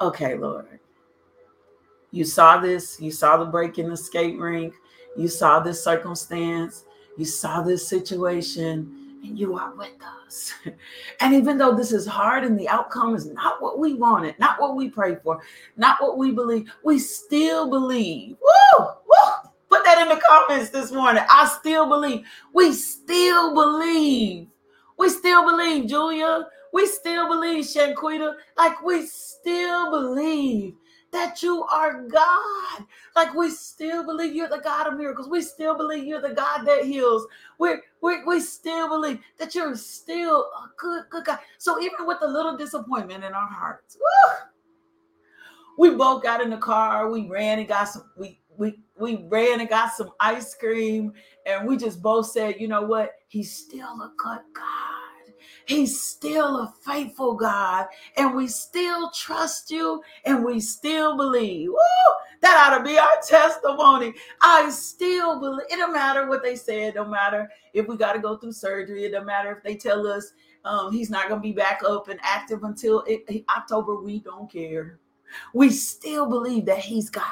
okay 0.00 0.36
lord. 0.36 0.78
You 2.12 2.24
saw 2.24 2.58
this. 2.58 2.98
You 3.00 3.10
saw 3.10 3.36
the 3.36 3.44
break 3.44 3.78
in 3.78 3.90
the 3.90 3.96
skate 3.96 4.38
rink. 4.38 4.74
You 5.16 5.28
saw 5.28 5.60
this 5.60 5.82
circumstance. 5.82 6.84
You 7.18 7.24
saw 7.24 7.62
this 7.62 7.86
situation 7.86 9.05
and 9.26 9.38
you 9.38 9.56
are 9.56 9.74
with 9.74 9.94
us. 10.24 10.52
And 11.20 11.34
even 11.34 11.58
though 11.58 11.74
this 11.74 11.92
is 11.92 12.06
hard 12.06 12.44
and 12.44 12.58
the 12.58 12.68
outcome 12.68 13.14
is 13.14 13.26
not 13.26 13.60
what 13.62 13.78
we 13.78 13.94
wanted, 13.94 14.38
not 14.38 14.60
what 14.60 14.76
we 14.76 14.88
prayed 14.88 15.22
for, 15.22 15.40
not 15.76 16.00
what 16.00 16.18
we 16.18 16.30
believe, 16.30 16.70
we 16.84 16.98
still 16.98 17.68
believe. 17.70 18.36
Woo! 18.40 18.84
Woo! 18.84 19.50
Put 19.70 19.84
that 19.84 19.98
in 20.02 20.08
the 20.08 20.22
comments 20.28 20.70
this 20.70 20.92
morning. 20.92 21.24
I 21.30 21.46
still 21.58 21.88
believe. 21.88 22.26
We 22.52 22.72
still 22.72 23.54
believe. 23.54 24.48
We 24.98 25.08
still 25.08 25.44
believe, 25.44 25.88
Julia. 25.88 26.46
We 26.72 26.86
still 26.86 27.28
believe, 27.28 27.64
Shanquita. 27.64 28.34
Like 28.56 28.82
we 28.82 29.06
still 29.06 29.90
believe 29.90 30.74
that 31.16 31.42
you 31.42 31.64
are 31.64 32.02
God. 32.02 32.84
Like 33.14 33.32
we 33.34 33.48
still 33.48 34.04
believe 34.04 34.34
you're 34.34 34.50
the 34.50 34.58
God 34.58 34.86
of 34.86 34.98
miracles. 34.98 35.28
We 35.30 35.40
still 35.40 35.74
believe 35.74 36.04
you're 36.04 36.20
the 36.20 36.34
God 36.34 36.64
that 36.66 36.84
heals. 36.84 37.26
We 37.58 37.76
we 38.02 38.22
we 38.24 38.38
still 38.38 38.88
believe 38.90 39.20
that 39.38 39.54
you're 39.54 39.74
still 39.76 40.40
a 40.40 40.70
good 40.76 41.04
good 41.08 41.24
God. 41.24 41.38
So 41.56 41.80
even 41.80 42.06
with 42.06 42.18
a 42.20 42.26
little 42.26 42.54
disappointment 42.54 43.24
in 43.24 43.32
our 43.32 43.48
hearts, 43.48 43.96
woo, 43.96 44.34
we 45.78 45.96
both 45.96 46.22
got 46.22 46.42
in 46.42 46.50
the 46.50 46.58
car. 46.58 47.08
We 47.10 47.26
ran 47.28 47.60
and 47.60 47.68
got 47.68 47.84
some. 47.84 48.10
We 48.18 48.38
we 48.58 48.78
we 48.98 49.24
ran 49.28 49.60
and 49.60 49.68
got 49.70 49.92
some 49.94 50.10
ice 50.20 50.54
cream, 50.54 51.14
and 51.46 51.66
we 51.66 51.78
just 51.78 52.02
both 52.02 52.26
said, 52.26 52.56
you 52.60 52.68
know 52.68 52.82
what? 52.82 53.12
He's 53.28 53.56
still 53.56 54.02
a 54.02 54.12
good 54.18 54.40
God. 54.54 55.05
He's 55.66 56.00
still 56.00 56.58
a 56.60 56.72
faithful 56.82 57.34
God, 57.34 57.86
and 58.16 58.34
we 58.34 58.46
still 58.46 59.10
trust 59.10 59.70
you 59.70 60.00
and 60.24 60.44
we 60.44 60.60
still 60.60 61.16
believe. 61.16 61.70
Woo! 61.70 61.78
That 62.40 62.70
ought 62.70 62.78
to 62.78 62.84
be 62.84 62.98
our 62.98 63.20
testimony. 63.26 64.14
I 64.40 64.70
still 64.70 65.40
believe. 65.40 65.66
It 65.68 65.76
don't 65.76 65.92
matter 65.92 66.28
what 66.28 66.44
they 66.44 66.54
say. 66.54 66.84
It 66.84 66.94
don't 66.94 67.10
matter 67.10 67.50
if 67.72 67.88
we 67.88 67.96
got 67.96 68.12
to 68.12 68.20
go 68.20 68.36
through 68.36 68.52
surgery. 68.52 69.04
It 69.04 69.10
don't 69.10 69.26
matter 69.26 69.50
if 69.56 69.64
they 69.64 69.74
tell 69.74 70.06
us 70.06 70.32
um, 70.64 70.92
he's 70.92 71.10
not 71.10 71.28
going 71.28 71.40
to 71.40 71.48
be 71.48 71.52
back 71.52 71.80
up 71.84 72.08
and 72.08 72.20
active 72.22 72.62
until 72.62 73.02
it, 73.08 73.44
October. 73.48 74.00
We 74.00 74.20
don't 74.20 74.50
care. 74.50 75.00
We 75.52 75.70
still 75.70 76.26
believe 76.26 76.66
that 76.66 76.78
he's 76.78 77.10
God. 77.10 77.24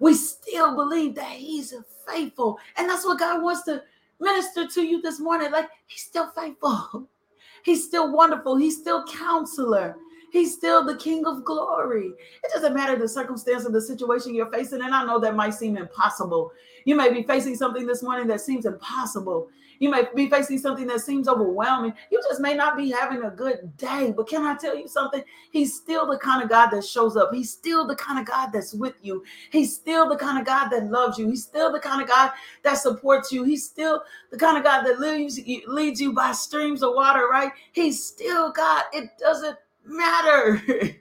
We 0.00 0.14
still 0.14 0.74
believe 0.74 1.14
that 1.16 1.32
he's 1.32 1.74
faithful. 2.08 2.58
And 2.76 2.88
that's 2.88 3.04
what 3.04 3.18
God 3.18 3.42
wants 3.42 3.64
to 3.64 3.82
minister 4.18 4.66
to 4.66 4.82
you 4.82 5.02
this 5.02 5.20
morning. 5.20 5.50
Like 5.52 5.68
he's 5.86 6.04
still 6.04 6.30
faithful. 6.30 7.08
He's 7.64 7.84
still 7.84 8.12
wonderful. 8.12 8.56
He's 8.56 8.76
still 8.76 9.04
counselor. 9.06 9.96
He's 10.32 10.54
still 10.54 10.84
the 10.84 10.96
King 10.96 11.26
of 11.26 11.44
glory. 11.44 12.12
It 12.44 12.52
doesn't 12.54 12.74
matter 12.74 12.96
the 12.96 13.08
circumstance 13.08 13.64
of 13.64 13.72
the 13.72 13.80
situation 13.80 14.34
you're 14.34 14.50
facing. 14.50 14.80
And 14.80 14.94
I 14.94 15.04
know 15.04 15.18
that 15.18 15.34
might 15.34 15.54
seem 15.54 15.76
impossible. 15.76 16.52
You 16.84 16.94
may 16.94 17.12
be 17.12 17.24
facing 17.24 17.56
something 17.56 17.86
this 17.86 18.02
morning 18.02 18.28
that 18.28 18.40
seems 18.40 18.64
impossible. 18.64 19.48
You 19.80 19.88
may 19.88 20.04
be 20.14 20.28
facing 20.28 20.58
something 20.58 20.86
that 20.88 21.00
seems 21.00 21.26
overwhelming. 21.26 21.94
You 22.10 22.20
just 22.28 22.40
may 22.40 22.54
not 22.54 22.76
be 22.76 22.90
having 22.90 23.22
a 23.22 23.30
good 23.30 23.74
day. 23.78 24.12
But 24.14 24.28
can 24.28 24.44
I 24.44 24.54
tell 24.54 24.76
you 24.76 24.86
something? 24.86 25.24
He's 25.52 25.74
still 25.74 26.06
the 26.06 26.18
kind 26.18 26.42
of 26.42 26.50
God 26.50 26.68
that 26.68 26.84
shows 26.84 27.16
up. 27.16 27.30
He's 27.32 27.50
still 27.50 27.86
the 27.86 27.96
kind 27.96 28.18
of 28.18 28.26
God 28.26 28.50
that's 28.52 28.74
with 28.74 28.94
you. 29.00 29.24
He's 29.50 29.74
still 29.74 30.06
the 30.06 30.18
kind 30.18 30.38
of 30.38 30.44
God 30.44 30.68
that 30.68 30.90
loves 30.90 31.16
you. 31.18 31.30
He's 31.30 31.44
still 31.44 31.72
the 31.72 31.80
kind 31.80 32.02
of 32.02 32.08
God 32.08 32.30
that 32.62 32.76
supports 32.76 33.32
you. 33.32 33.42
He's 33.42 33.64
still 33.64 34.02
the 34.30 34.36
kind 34.36 34.58
of 34.58 34.64
God 34.64 34.82
that 34.84 35.00
leads, 35.00 35.40
leads 35.66 35.98
you 35.98 36.12
by 36.12 36.32
streams 36.32 36.82
of 36.82 36.92
water, 36.94 37.26
right? 37.30 37.50
He's 37.72 38.04
still 38.04 38.52
God. 38.52 38.84
It 38.92 39.08
doesn't 39.18 39.56
matter. 39.86 40.62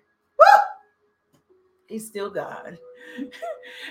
He's 1.87 2.07
still 2.07 2.29
God. 2.29 2.77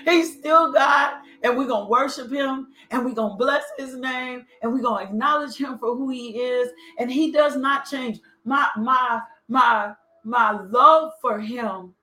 He's 0.05 0.37
still 0.37 0.71
God, 0.71 1.21
and 1.43 1.57
we're 1.57 1.67
gonna 1.67 1.89
worship 1.89 2.31
him 2.31 2.67
and 2.91 3.05
we're 3.05 3.13
gonna 3.13 3.35
bless 3.35 3.63
his 3.77 3.95
name 3.95 4.45
and 4.61 4.71
we're 4.73 4.81
gonna 4.81 5.03
acknowledge 5.03 5.55
him 5.55 5.77
for 5.77 5.95
who 5.95 6.09
he 6.09 6.39
is, 6.39 6.69
and 6.97 7.11
he 7.11 7.31
does 7.31 7.55
not 7.55 7.85
change. 7.89 8.19
My 8.45 8.67
my 8.77 9.21
my 9.47 9.93
my 10.23 10.51
love 10.51 11.13
for 11.21 11.39
him 11.39 11.93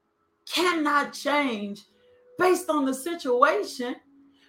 cannot 0.48 1.12
change 1.12 1.82
based 2.38 2.70
on 2.70 2.84
the 2.84 2.94
situation 2.94 3.96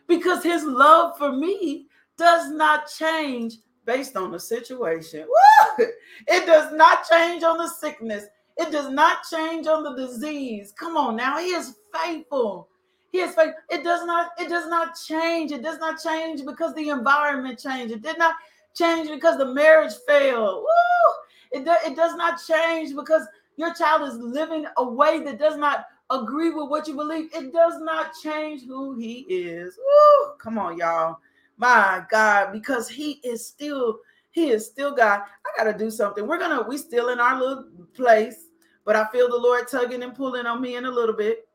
because 0.07 0.43
his 0.43 0.63
love 0.63 1.17
for 1.17 1.31
me 1.31 1.87
does 2.17 2.51
not 2.51 2.87
change 2.87 3.55
based 3.85 4.15
on 4.17 4.31
the 4.31 4.39
situation. 4.39 5.25
Woo! 5.27 5.85
It 6.27 6.45
does 6.45 6.73
not 6.73 7.07
change 7.07 7.43
on 7.43 7.57
the 7.57 7.67
sickness. 7.67 8.25
It 8.57 8.71
does 8.71 8.89
not 8.89 9.19
change 9.29 9.67
on 9.67 9.83
the 9.83 9.95
disease. 9.95 10.73
Come 10.77 10.97
on 10.97 11.15
now, 11.15 11.37
he 11.37 11.47
is 11.47 11.75
faithful. 11.93 12.69
He 13.11 13.19
is 13.19 13.33
faithful. 13.35 13.61
It 13.69 13.83
does 13.83 14.05
not, 14.05 14.31
it 14.39 14.49
does 14.49 14.67
not 14.67 14.97
change. 15.07 15.51
It 15.51 15.63
does 15.63 15.79
not 15.79 15.99
change 16.01 16.45
because 16.45 16.73
the 16.75 16.89
environment 16.89 17.59
changed. 17.59 17.93
It 17.93 18.01
did 18.01 18.17
not 18.17 18.35
change 18.75 19.09
because 19.09 19.37
the 19.37 19.53
marriage 19.53 19.93
failed. 20.07 20.63
Woo! 20.63 21.59
It, 21.59 21.65
do, 21.65 21.73
it 21.85 21.95
does 21.95 22.15
not 22.15 22.39
change 22.45 22.95
because 22.95 23.23
your 23.55 23.73
child 23.73 24.07
is 24.07 24.17
living 24.17 24.65
a 24.77 24.83
way 24.83 25.23
that 25.23 25.39
does 25.39 25.57
not 25.57 25.85
agree 26.09 26.51
with 26.51 26.69
what 26.69 26.87
you 26.87 26.95
believe. 26.95 27.29
It 27.33 27.53
does 27.53 27.79
not 27.79 28.11
change 28.23 28.65
who 28.65 28.97
he 28.97 29.25
is. 29.29 29.77
Woo! 29.77 30.33
Come 30.39 30.57
on, 30.57 30.77
y'all. 30.77 31.17
My 31.57 32.03
God, 32.11 32.51
because 32.51 32.87
he 32.87 33.13
is 33.23 33.45
still, 33.45 33.99
he 34.31 34.49
is 34.49 34.65
still 34.65 34.95
God. 34.95 35.21
I 35.21 35.63
gotta 35.63 35.77
do 35.77 35.89
something. 35.89 36.27
We're 36.27 36.37
gonna, 36.37 36.67
we 36.67 36.77
still 36.77 37.09
in 37.09 37.19
our 37.19 37.39
little 37.39 37.65
place, 37.95 38.46
but 38.87 38.95
I 38.95 39.05
feel 39.11 39.27
the 39.29 39.35
Lord 39.35 39.67
tugging 39.67 40.01
and 40.01 40.15
pulling 40.15 40.45
on 40.45 40.61
me 40.61 40.77
in 40.77 40.85
a 40.85 40.89
little 40.89 41.13
bit. 41.13 41.49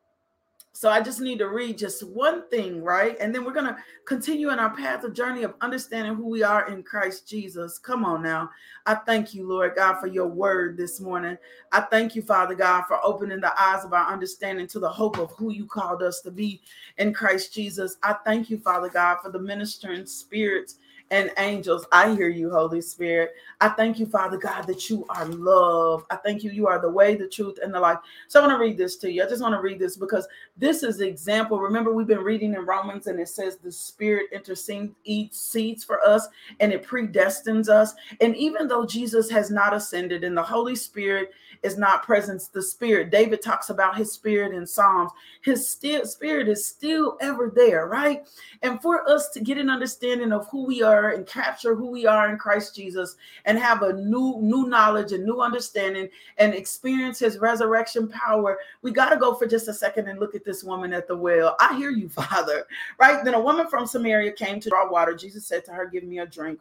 So 0.71 0.89
I 0.89 1.01
just 1.01 1.19
need 1.19 1.39
to 1.39 1.49
read 1.49 1.79
just 1.79 2.03
one 2.03 2.47
thing, 2.49 2.83
right? 2.83 3.17
And 3.19 3.33
then 3.33 3.43
we're 3.43 3.53
going 3.53 3.65
to 3.65 3.77
continue 4.05 4.51
in 4.51 4.59
our 4.59 4.75
path 4.75 5.03
of 5.03 5.13
journey 5.13 5.41
of 5.41 5.55
understanding 5.61 6.13
who 6.13 6.27
we 6.27 6.43
are 6.43 6.67
in 6.69 6.83
Christ 6.83 7.27
Jesus. 7.27 7.79
Come 7.79 8.05
on 8.05 8.21
now. 8.21 8.51
I 8.85 8.95
thank 8.95 9.33
you, 9.33 9.47
Lord 9.47 9.73
God, 9.75 9.99
for 9.99 10.05
your 10.05 10.27
word 10.27 10.77
this 10.77 10.99
morning. 10.99 11.37
I 11.71 11.81
thank 11.81 12.15
you, 12.15 12.21
Father 12.21 12.53
God, 12.53 12.83
for 12.87 13.03
opening 13.03 13.41
the 13.41 13.59
eyes 13.59 13.83
of 13.83 13.93
our 13.93 14.11
understanding 14.11 14.67
to 14.67 14.79
the 14.79 14.89
hope 14.89 15.17
of 15.17 15.31
who 15.31 15.51
you 15.51 15.65
called 15.65 16.03
us 16.03 16.21
to 16.21 16.31
be 16.31 16.61
in 16.99 17.13
Christ 17.13 17.51
Jesus. 17.51 17.97
I 18.03 18.13
thank 18.25 18.51
you, 18.51 18.59
Father 18.59 18.89
God, 18.89 19.17
for 19.23 19.31
the 19.31 19.39
ministering 19.39 20.05
spirits 20.05 20.77
and 21.13 21.31
angels. 21.37 21.85
I 21.91 22.15
hear 22.15 22.27
you, 22.27 22.49
Holy 22.49 22.81
Spirit. 22.81 23.35
I 23.61 23.69
thank 23.69 23.99
you, 23.99 24.07
Father 24.07 24.35
God, 24.35 24.63
that 24.63 24.89
you 24.89 25.05
are 25.09 25.25
love. 25.25 26.05
I 26.09 26.15
thank 26.15 26.43
you, 26.43 26.49
you 26.49 26.65
are 26.65 26.81
the 26.81 26.89
way, 26.89 27.15
the 27.15 27.27
truth, 27.27 27.59
and 27.61 27.71
the 27.71 27.79
life. 27.79 27.99
So 28.27 28.39
I 28.39 28.47
want 28.47 28.57
to 28.57 28.61
read 28.61 28.79
this 28.79 28.95
to 28.97 29.11
you. 29.11 29.23
I 29.23 29.29
just 29.29 29.41
want 29.43 29.53
to 29.53 29.61
read 29.61 29.77
this 29.77 29.95
because 29.95 30.27
this 30.57 30.81
is 30.81 31.01
example. 31.01 31.59
Remember, 31.59 31.93
we've 31.93 32.07
been 32.07 32.17
reading 32.23 32.55
in 32.55 32.65
Romans 32.65 33.05
and 33.05 33.19
it 33.19 33.29
says 33.29 33.57
the 33.57 33.71
Spirit 33.71 34.25
intercedes 34.33 35.37
seeds 35.37 35.83
for 35.83 36.01
us 36.01 36.27
and 36.59 36.73
it 36.73 36.83
predestines 36.83 37.69
us. 37.69 37.93
And 38.19 38.35
even 38.35 38.67
though 38.67 38.85
Jesus 38.85 39.29
has 39.29 39.51
not 39.51 39.75
ascended 39.75 40.23
and 40.23 40.35
the 40.35 40.41
Holy 40.41 40.75
Spirit 40.75 41.29
is 41.61 41.77
not 41.77 42.01
present, 42.01 42.49
the 42.53 42.61
Spirit, 42.61 43.11
David 43.11 43.43
talks 43.43 43.69
about 43.69 43.97
his 43.97 44.11
spirit 44.11 44.53
in 44.53 44.65
Psalms, 44.65 45.11
his 45.41 45.67
still 45.69 46.05
spirit 46.05 46.49
is 46.49 46.65
still 46.65 47.17
ever 47.21 47.51
there, 47.55 47.85
right? 47.87 48.27
And 48.63 48.81
for 48.81 49.07
us 49.07 49.29
to 49.29 49.39
get 49.39 49.59
an 49.59 49.69
understanding 49.69 50.31
of 50.31 50.47
who 50.49 50.65
we 50.65 50.81
are 50.81 51.02
and 51.09 51.25
capture 51.25 51.75
who 51.75 51.87
we 51.87 52.05
are 52.05 52.29
in 52.29 52.37
Christ 52.37 52.75
Jesus 52.75 53.15
and 53.45 53.57
have 53.57 53.83
a 53.83 53.93
new 53.93 54.39
new 54.41 54.67
knowledge 54.67 55.11
and 55.11 55.25
new 55.25 55.41
understanding 55.41 56.09
and 56.37 56.53
experience 56.53 57.19
his 57.19 57.37
resurrection 57.37 58.07
power. 58.07 58.57
We 58.81 58.91
got 58.91 59.09
to 59.09 59.17
go 59.17 59.33
for 59.35 59.45
just 59.45 59.67
a 59.67 59.73
second 59.73 60.07
and 60.07 60.19
look 60.19 60.35
at 60.35 60.45
this 60.45 60.63
woman 60.63 60.93
at 60.93 61.07
the 61.07 61.15
well. 61.15 61.55
I 61.59 61.77
hear 61.77 61.91
you 61.91 62.09
father. 62.23 62.65
Right? 62.99 63.23
Then 63.23 63.33
a 63.33 63.39
woman 63.39 63.67
from 63.67 63.85
samaria 63.85 64.31
came 64.33 64.59
to 64.59 64.69
draw 64.69 64.89
water. 64.89 65.15
Jesus 65.15 65.45
said 65.45 65.65
to 65.65 65.71
her 65.71 65.85
give 65.85 66.03
me 66.03 66.19
a 66.19 66.25
drink 66.25 66.59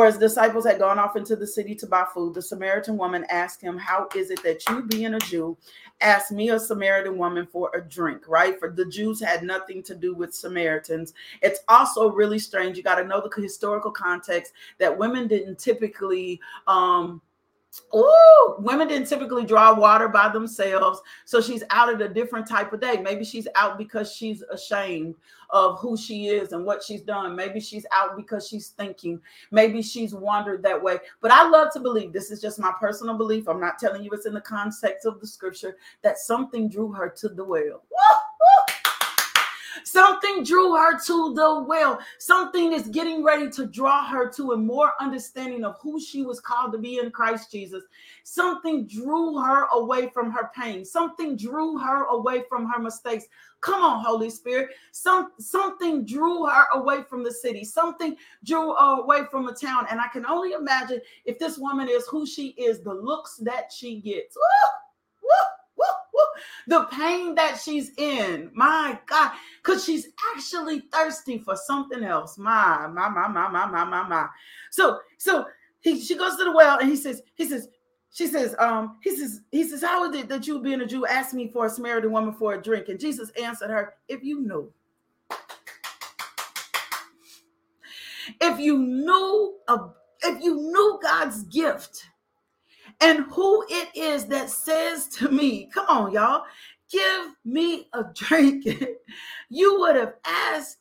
for 0.00 0.06
his 0.06 0.16
disciples 0.16 0.64
had 0.64 0.78
gone 0.78 0.98
off 0.98 1.14
into 1.14 1.36
the 1.36 1.46
city 1.46 1.74
to 1.74 1.86
buy 1.86 2.06
food 2.14 2.32
the 2.32 2.40
samaritan 2.40 2.96
woman 2.96 3.22
asked 3.28 3.60
him 3.60 3.76
how 3.76 4.08
is 4.16 4.30
it 4.30 4.42
that 4.42 4.66
you 4.70 4.82
being 4.84 5.12
a 5.12 5.18
jew 5.18 5.54
ask 6.00 6.32
me 6.32 6.48
a 6.50 6.58
samaritan 6.58 7.18
woman 7.18 7.46
for 7.46 7.70
a 7.74 7.80
drink? 7.82 8.28
Right? 8.28 8.58
For 8.58 8.70
the 8.70 8.86
jews 8.86 9.20
had 9.20 9.42
nothing 9.42 9.82
to 9.84 9.94
do 9.94 10.14
with 10.14 10.34
samaritans. 10.34 11.12
It's 11.42 11.60
also 11.68 12.10
really 12.10 12.38
strange. 12.38 12.76
You 12.76 12.82
got 12.82 12.96
to 12.96 13.04
know 13.04 13.20
the 13.20 13.42
historical 13.42 13.90
context 13.90 14.52
that 14.78 14.96
women 14.96 15.28
didn't 15.28 15.58
typically 15.58 16.40
um 16.66 17.20
Oh, 17.92 18.56
women 18.58 18.88
didn't 18.88 19.08
typically 19.08 19.44
draw 19.44 19.72
water 19.74 20.08
by 20.08 20.28
themselves. 20.28 21.00
So 21.24 21.40
she's 21.40 21.62
out 21.70 21.92
at 21.92 22.02
a 22.02 22.08
different 22.08 22.48
type 22.48 22.72
of 22.72 22.80
day. 22.80 23.00
Maybe 23.00 23.24
she's 23.24 23.46
out 23.54 23.78
because 23.78 24.12
she's 24.12 24.42
ashamed 24.50 25.14
of 25.50 25.78
who 25.78 25.96
she 25.96 26.28
is 26.28 26.52
and 26.52 26.64
what 26.64 26.82
she's 26.82 27.02
done. 27.02 27.36
Maybe 27.36 27.60
she's 27.60 27.86
out 27.92 28.16
because 28.16 28.48
she's 28.48 28.68
thinking. 28.68 29.20
Maybe 29.50 29.82
she's 29.82 30.14
wandered 30.14 30.62
that 30.64 30.82
way. 30.82 30.98
But 31.20 31.30
I 31.30 31.48
love 31.48 31.72
to 31.74 31.80
believe 31.80 32.12
this 32.12 32.30
is 32.30 32.40
just 32.40 32.58
my 32.58 32.72
personal 32.80 33.16
belief. 33.16 33.48
I'm 33.48 33.60
not 33.60 33.78
telling 33.78 34.02
you 34.02 34.10
it's 34.12 34.26
in 34.26 34.34
the 34.34 34.40
context 34.40 35.06
of 35.06 35.20
the 35.20 35.26
scripture 35.26 35.76
that 36.02 36.18
something 36.18 36.68
drew 36.68 36.92
her 36.92 37.08
to 37.18 37.28
the 37.28 37.44
well. 37.44 37.62
Woo. 37.90 38.20
Something 39.84 40.44
drew 40.44 40.76
her 40.76 40.98
to 41.06 41.34
the 41.34 41.64
well. 41.66 41.98
Something 42.18 42.72
is 42.72 42.88
getting 42.88 43.22
ready 43.22 43.50
to 43.50 43.66
draw 43.66 44.04
her 44.04 44.28
to 44.30 44.52
a 44.52 44.56
more 44.56 44.92
understanding 45.00 45.64
of 45.64 45.76
who 45.80 46.00
she 46.00 46.22
was 46.22 46.40
called 46.40 46.72
to 46.72 46.78
be 46.78 46.98
in 46.98 47.10
Christ 47.10 47.50
Jesus. 47.50 47.84
Something 48.24 48.86
drew 48.86 49.38
her 49.38 49.66
away 49.72 50.08
from 50.08 50.30
her 50.30 50.50
pain. 50.56 50.84
Something 50.84 51.36
drew 51.36 51.78
her 51.78 52.04
away 52.06 52.44
from 52.48 52.68
her 52.68 52.80
mistakes. 52.80 53.26
Come 53.60 53.82
on, 53.82 54.04
Holy 54.04 54.30
Spirit. 54.30 54.70
Some 54.92 55.32
something 55.38 56.04
drew 56.04 56.46
her 56.46 56.64
away 56.74 57.02
from 57.08 57.22
the 57.22 57.32
city. 57.32 57.64
Something 57.64 58.16
drew 58.44 58.74
her 58.74 59.00
away 59.00 59.20
from 59.30 59.44
the 59.44 59.52
town. 59.52 59.86
And 59.90 60.00
I 60.00 60.08
can 60.08 60.24
only 60.26 60.52
imagine 60.52 61.00
if 61.24 61.38
this 61.38 61.58
woman 61.58 61.88
is 61.88 62.06
who 62.08 62.26
she 62.26 62.48
is, 62.50 62.80
the 62.80 62.94
looks 62.94 63.36
that 63.38 63.72
she 63.72 64.00
gets. 64.00 64.36
Woo! 64.36 65.28
Woo! 65.28 65.59
The 66.66 66.84
pain 66.92 67.34
that 67.34 67.60
she's 67.60 67.92
in. 67.96 68.50
My 68.54 68.98
God, 69.06 69.32
because 69.62 69.84
she's 69.84 70.08
actually 70.34 70.80
thirsty 70.92 71.38
for 71.38 71.56
something 71.56 72.02
else. 72.04 72.38
My, 72.38 72.86
my, 72.86 73.08
my, 73.08 73.28
my, 73.28 73.48
my, 73.48 73.66
my, 73.66 73.84
my, 73.84 74.08
my. 74.08 74.26
So, 74.70 75.00
so 75.18 75.46
he 75.80 76.00
she 76.00 76.16
goes 76.16 76.36
to 76.36 76.44
the 76.44 76.52
well 76.52 76.78
and 76.78 76.88
he 76.88 76.96
says, 76.96 77.22
he 77.34 77.46
says, 77.46 77.68
she 78.12 78.26
says, 78.26 78.56
um, 78.58 78.98
he 79.02 79.16
says, 79.16 79.40
he 79.52 79.64
says, 79.64 79.82
How 79.82 80.08
is 80.08 80.16
it 80.16 80.28
that 80.28 80.46
you 80.46 80.60
being 80.60 80.80
a 80.80 80.86
Jew 80.86 81.06
asked 81.06 81.32
me 81.32 81.48
for 81.48 81.66
a 81.66 81.70
Samaritan 81.70 82.10
woman 82.10 82.34
for 82.34 82.54
a 82.54 82.62
drink? 82.62 82.88
And 82.88 82.98
Jesus 82.98 83.30
answered 83.30 83.70
her, 83.70 83.94
If 84.08 84.24
you 84.24 84.40
knew, 84.40 84.72
if 88.40 88.58
you 88.58 88.78
knew 88.78 89.56
a 89.68 89.78
if 90.22 90.42
you 90.42 90.56
knew 90.56 90.98
God's 91.02 91.44
gift 91.44 92.09
and 93.00 93.20
who 93.30 93.64
it 93.68 93.88
is 93.94 94.26
that 94.26 94.50
says 94.50 95.08
to 95.08 95.30
me, 95.30 95.68
come 95.72 95.86
on, 95.88 96.12
y'all, 96.12 96.44
give 96.90 97.34
me 97.44 97.88
a 97.92 98.04
drink, 98.14 98.66
you 99.48 99.80
would 99.80 99.96
have 99.96 100.14
asked 100.24 100.78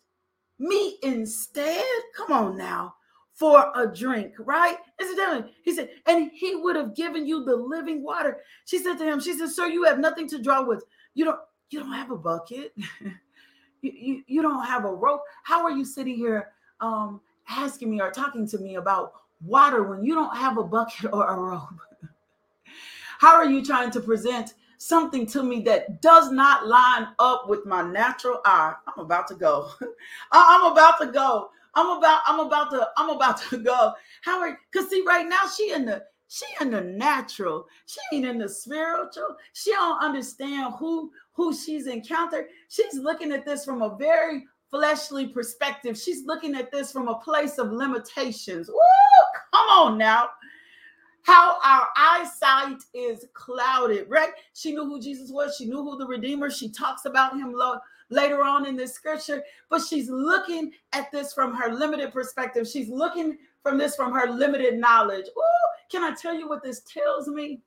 me 0.60 0.97
instead. 1.01 1.86
Come 2.15 2.32
on 2.32 2.58
now. 2.58 2.95
For 3.34 3.71
a 3.73 3.88
drink, 3.88 4.34
right? 4.38 4.75
Incidentally, 4.99 5.53
he 5.63 5.73
said, 5.73 5.91
and 6.08 6.29
he 6.34 6.55
would 6.55 6.75
have 6.75 6.93
given 6.93 7.25
you 7.25 7.45
the 7.45 7.55
living 7.55 8.03
water. 8.03 8.41
She 8.65 8.79
said 8.79 8.97
to 8.97 9.05
him, 9.05 9.21
She 9.21 9.32
said, 9.32 9.47
Sir, 9.47 9.67
you 9.67 9.86
have 9.86 9.97
nothing 9.97 10.27
to 10.27 10.41
draw 10.41 10.62
with. 10.62 10.84
You 11.13 11.23
don't, 11.23 11.39
you 11.69 11.79
don't 11.79 11.93
have 11.93 12.12
a 12.12 12.17
bucket. 12.17 12.73
you, 13.82 13.91
you, 13.93 14.23
you 14.27 14.41
don't 14.41 14.65
have 14.65 14.84
a 14.84 14.93
rope. 14.93 15.21
How 15.43 15.63
are 15.63 15.71
you 15.71 15.86
sitting 15.86 16.17
here 16.17 16.49
um 16.82 17.21
asking 17.49 17.89
me 17.89 18.01
or 18.01 18.12
talking 18.12 18.45
to 18.49 18.58
me 18.58 18.75
about 18.75 19.13
water 19.41 19.84
when 19.84 20.03
you 20.03 20.15
don't 20.15 20.36
have 20.36 20.58
a 20.58 20.63
bucket 20.63 21.13
or 21.13 21.25
a 21.25 21.39
rope? 21.39 21.79
How 23.19 23.36
are 23.36 23.49
you 23.49 23.63
trying 23.63 23.91
to 23.91 23.99
present 23.99 24.53
something 24.77 25.25
to 25.25 25.43
me 25.43 25.60
that 25.63 26.01
does 26.01 26.32
not 26.32 26.67
line 26.67 27.10
up 27.19 27.49
with 27.49 27.65
my 27.65 27.82
natural 27.82 28.39
eye? 28.45 28.73
I'm 28.88 29.03
about 29.03 29.27
to 29.27 29.36
go. 29.36 29.71
I'm 30.32 30.71
about 30.71 31.01
to 31.01 31.08
go. 31.08 31.49
I'm 31.75 31.97
about, 31.97 32.21
I'm 32.25 32.39
about 32.39 32.71
to, 32.71 32.88
I'm 32.95 33.10
about 33.10 33.41
to 33.49 33.58
go. 33.58 33.91
How 34.21 34.39
are 34.39 34.58
because 34.71 34.89
see, 34.89 35.03
right 35.05 35.27
now 35.27 35.49
she 35.53 35.73
in 35.73 35.86
the 35.86 36.01
she 36.29 36.45
in 36.62 36.71
the 36.71 36.79
natural. 36.79 37.67
She 37.88 37.99
ain't 38.13 38.25
in 38.25 38.38
the 38.38 38.47
spiritual. 38.47 39.36
She 39.51 39.71
don't 39.71 40.01
understand 40.01 40.75
who 40.79 41.12
who 41.34 41.53
she's 41.53 41.88
encountered. 41.88 42.45
She's 42.69 42.93
looking 42.95 43.34
at 43.34 43.45
this 43.45 43.65
from 43.65 43.82
a 43.82 43.97
very 43.97 44.45
fleshly 44.71 45.27
perspective. 45.27 45.97
She's 45.97 46.25
looking 46.25 46.55
at 46.55 46.71
this 46.71 46.89
from 46.89 47.10
a 47.10 47.19
place 47.19 47.58
of 47.58 47.73
limitations. 47.73 48.69
Woo! 48.69 48.75
Come 49.51 49.69
on 49.71 49.97
now 49.97 50.29
how 51.23 51.58
our 51.63 51.88
eyesight 51.95 52.82
is 52.93 53.25
clouded, 53.34 54.08
right? 54.10 54.32
She 54.53 54.71
knew 54.71 54.86
who 54.86 55.01
Jesus 55.01 55.32
was, 55.32 55.55
she 55.58 55.65
knew 55.65 55.84
who 55.84 55.97
the 55.97 56.08
Redeemer, 56.08 56.49
she 56.49 56.69
talks 56.69 57.05
about 57.05 57.34
him 57.34 57.53
lo- 57.53 57.79
later 58.10 58.43
on 58.43 58.65
in 58.65 58.75
the 58.75 58.88
scripture, 58.88 59.43
but 59.69 59.82
she's 59.82 60.10
looking 60.10 60.71
at 60.93 61.12
this 61.12 61.34
from 61.34 61.53
her 61.53 61.73
limited 61.73 62.12
perspective. 62.12 62.67
She's 62.67 62.89
looking 62.89 63.38
from 63.62 63.77
this 63.77 63.95
from 63.95 64.13
her 64.13 64.32
limited 64.32 64.75
knowledge. 64.75 65.25
Ooh, 65.25 65.69
can 65.91 66.03
I 66.03 66.15
tell 66.15 66.34
you 66.34 66.47
what 66.47 66.63
this 66.63 66.82
tells 66.82 67.27
me? 67.27 67.62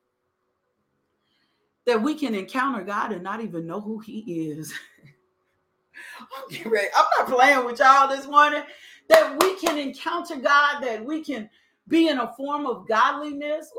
That 1.84 2.00
we 2.00 2.14
can 2.14 2.34
encounter 2.34 2.82
God 2.82 3.12
and 3.12 3.22
not 3.22 3.40
even 3.40 3.66
know 3.66 3.80
who 3.80 3.98
He 3.98 4.50
is. 4.50 4.72
I'm. 6.50 6.66
I'm 6.66 7.04
not 7.18 7.28
playing 7.28 7.64
with 7.64 7.80
y'all 7.80 8.08
this 8.08 8.26
morning. 8.26 8.62
That 9.08 9.36
we 9.42 9.56
can 9.56 9.78
encounter 9.78 10.36
God, 10.36 10.80
that 10.82 11.04
we 11.04 11.24
can 11.24 11.50
be 11.88 12.08
in 12.08 12.18
a 12.18 12.32
form 12.34 12.66
of 12.66 12.86
godliness. 12.88 13.70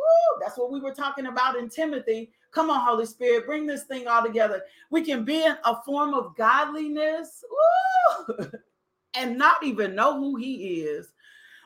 That's 0.41 0.57
what 0.57 0.71
we 0.71 0.79
were 0.79 0.93
talking 0.93 1.27
about 1.27 1.57
in 1.57 1.69
Timothy. 1.69 2.31
Come 2.51 2.69
on, 2.69 2.85
Holy 2.85 3.05
Spirit, 3.05 3.45
bring 3.45 3.65
this 3.65 3.83
thing 3.83 4.07
all 4.07 4.23
together. 4.23 4.61
We 4.91 5.03
can 5.03 5.25
be 5.25 5.43
in 5.43 5.55
a 5.65 5.81
form 5.83 6.13
of 6.13 6.35
godliness 6.35 7.43
and 9.15 9.37
not 9.37 9.63
even 9.63 9.95
know 9.95 10.19
who 10.19 10.35
He 10.35 10.81
is. 10.81 11.07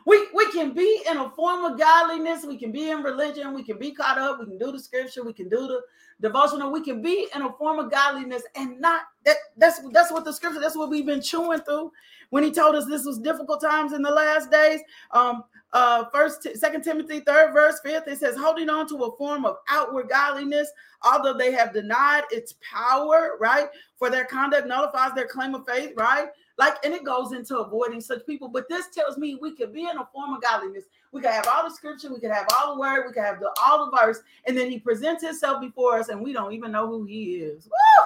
We, 0.06 0.26
we 0.34 0.50
can 0.54 0.72
be 0.72 1.04
in 1.10 1.18
a 1.18 1.30
form 1.32 1.66
of 1.66 1.78
godliness. 1.78 2.46
We 2.46 2.58
can 2.58 2.72
be 2.72 2.92
in 2.92 3.04
religion. 3.04 3.54
We 3.54 3.64
can 3.64 3.78
be 3.78 3.92
caught 3.92 4.18
up. 4.18 4.40
We 4.40 4.46
can 4.46 4.58
do 4.58 4.72
the 4.72 4.80
scripture. 4.80 5.22
We 5.22 5.34
can 5.34 5.50
do 5.50 5.68
the 5.68 5.82
devotional. 6.22 6.72
We 6.72 6.82
can 6.82 7.02
be 7.02 7.28
in 7.36 7.42
a 7.42 7.54
form 7.54 7.80
of 7.80 7.92
godliness 7.92 8.44
and 8.56 8.80
not 8.80 9.02
that. 9.26 9.38
That's 9.58 9.80
that's 9.92 10.12
what 10.12 10.26
the 10.26 10.34
scripture. 10.34 10.60
That's 10.60 10.76
what 10.76 10.90
we've 10.90 11.06
been 11.06 11.22
chewing 11.22 11.62
through 11.62 11.92
when 12.30 12.44
he 12.44 12.52
told 12.52 12.76
us 12.76 12.86
this 12.86 13.06
was 13.06 13.20
difficult 13.20 13.62
times 13.62 13.94
in 13.94 14.02
the 14.02 14.12
last 14.12 14.52
days. 14.52 14.82
Um, 15.12 15.44
uh 15.74 16.06
first 16.14 16.48
second 16.56 16.82
timothy 16.82 17.20
third 17.20 17.52
verse 17.52 17.80
fifth 17.84 18.08
it 18.08 18.18
says 18.18 18.38
holding 18.38 18.70
on 18.70 18.88
to 18.88 18.96
a 19.04 19.18
form 19.18 19.46
of 19.46 19.58
outward 19.70 20.08
godliness 20.10 20.72
although 21.04 21.34
they 21.34 21.52
have 21.52 21.74
denied 21.74 22.24
its 22.32 22.56
power 22.62 23.34
right 23.40 23.68
for 23.98 24.10
their 24.10 24.24
conduct 24.24 24.66
nullifies 24.66 25.12
their 25.14 25.28
claim 25.28 25.54
of 25.54 25.66
faith 25.68 25.92
right 25.98 26.30
like 26.58 26.76
and 26.86 26.94
it 26.94 27.04
goes 27.04 27.34
into 27.34 27.58
avoiding 27.58 28.00
such 28.00 28.26
people 28.26 28.48
but 28.48 28.70
this 28.70 28.88
tells 28.94 29.18
me 29.18 29.38
we 29.42 29.54
could 29.56 29.74
be 29.74 29.82
in 29.82 29.98
a 29.98 30.08
form 30.14 30.34
of 30.34 30.42
godliness 30.42 30.86
we 31.12 31.22
could 31.22 31.32
have 31.32 31.48
all 31.48 31.68
the 31.68 31.74
scripture 31.74 32.14
we 32.14 32.20
could 32.20 32.32
have 32.32 32.48
all 32.58 32.74
the 32.74 32.80
word 32.80 33.06
we 33.06 33.14
could 33.14 33.24
have 33.24 33.40
the, 33.40 33.50
all 33.66 33.90
the 33.90 33.98
verse 33.98 34.20
and 34.46 34.58
then 34.58 34.70
he 34.70 34.80
presents 34.80 35.24
himself 35.24 35.62
before 35.62 36.00
us 36.00 36.10
and 36.10 36.22
we 36.22 36.34
don't 36.34 36.54
even 36.54 36.72
know 36.72 36.88
who 36.88 37.06
he 37.06 37.36
is 37.36 37.66
Woo! 37.66 38.06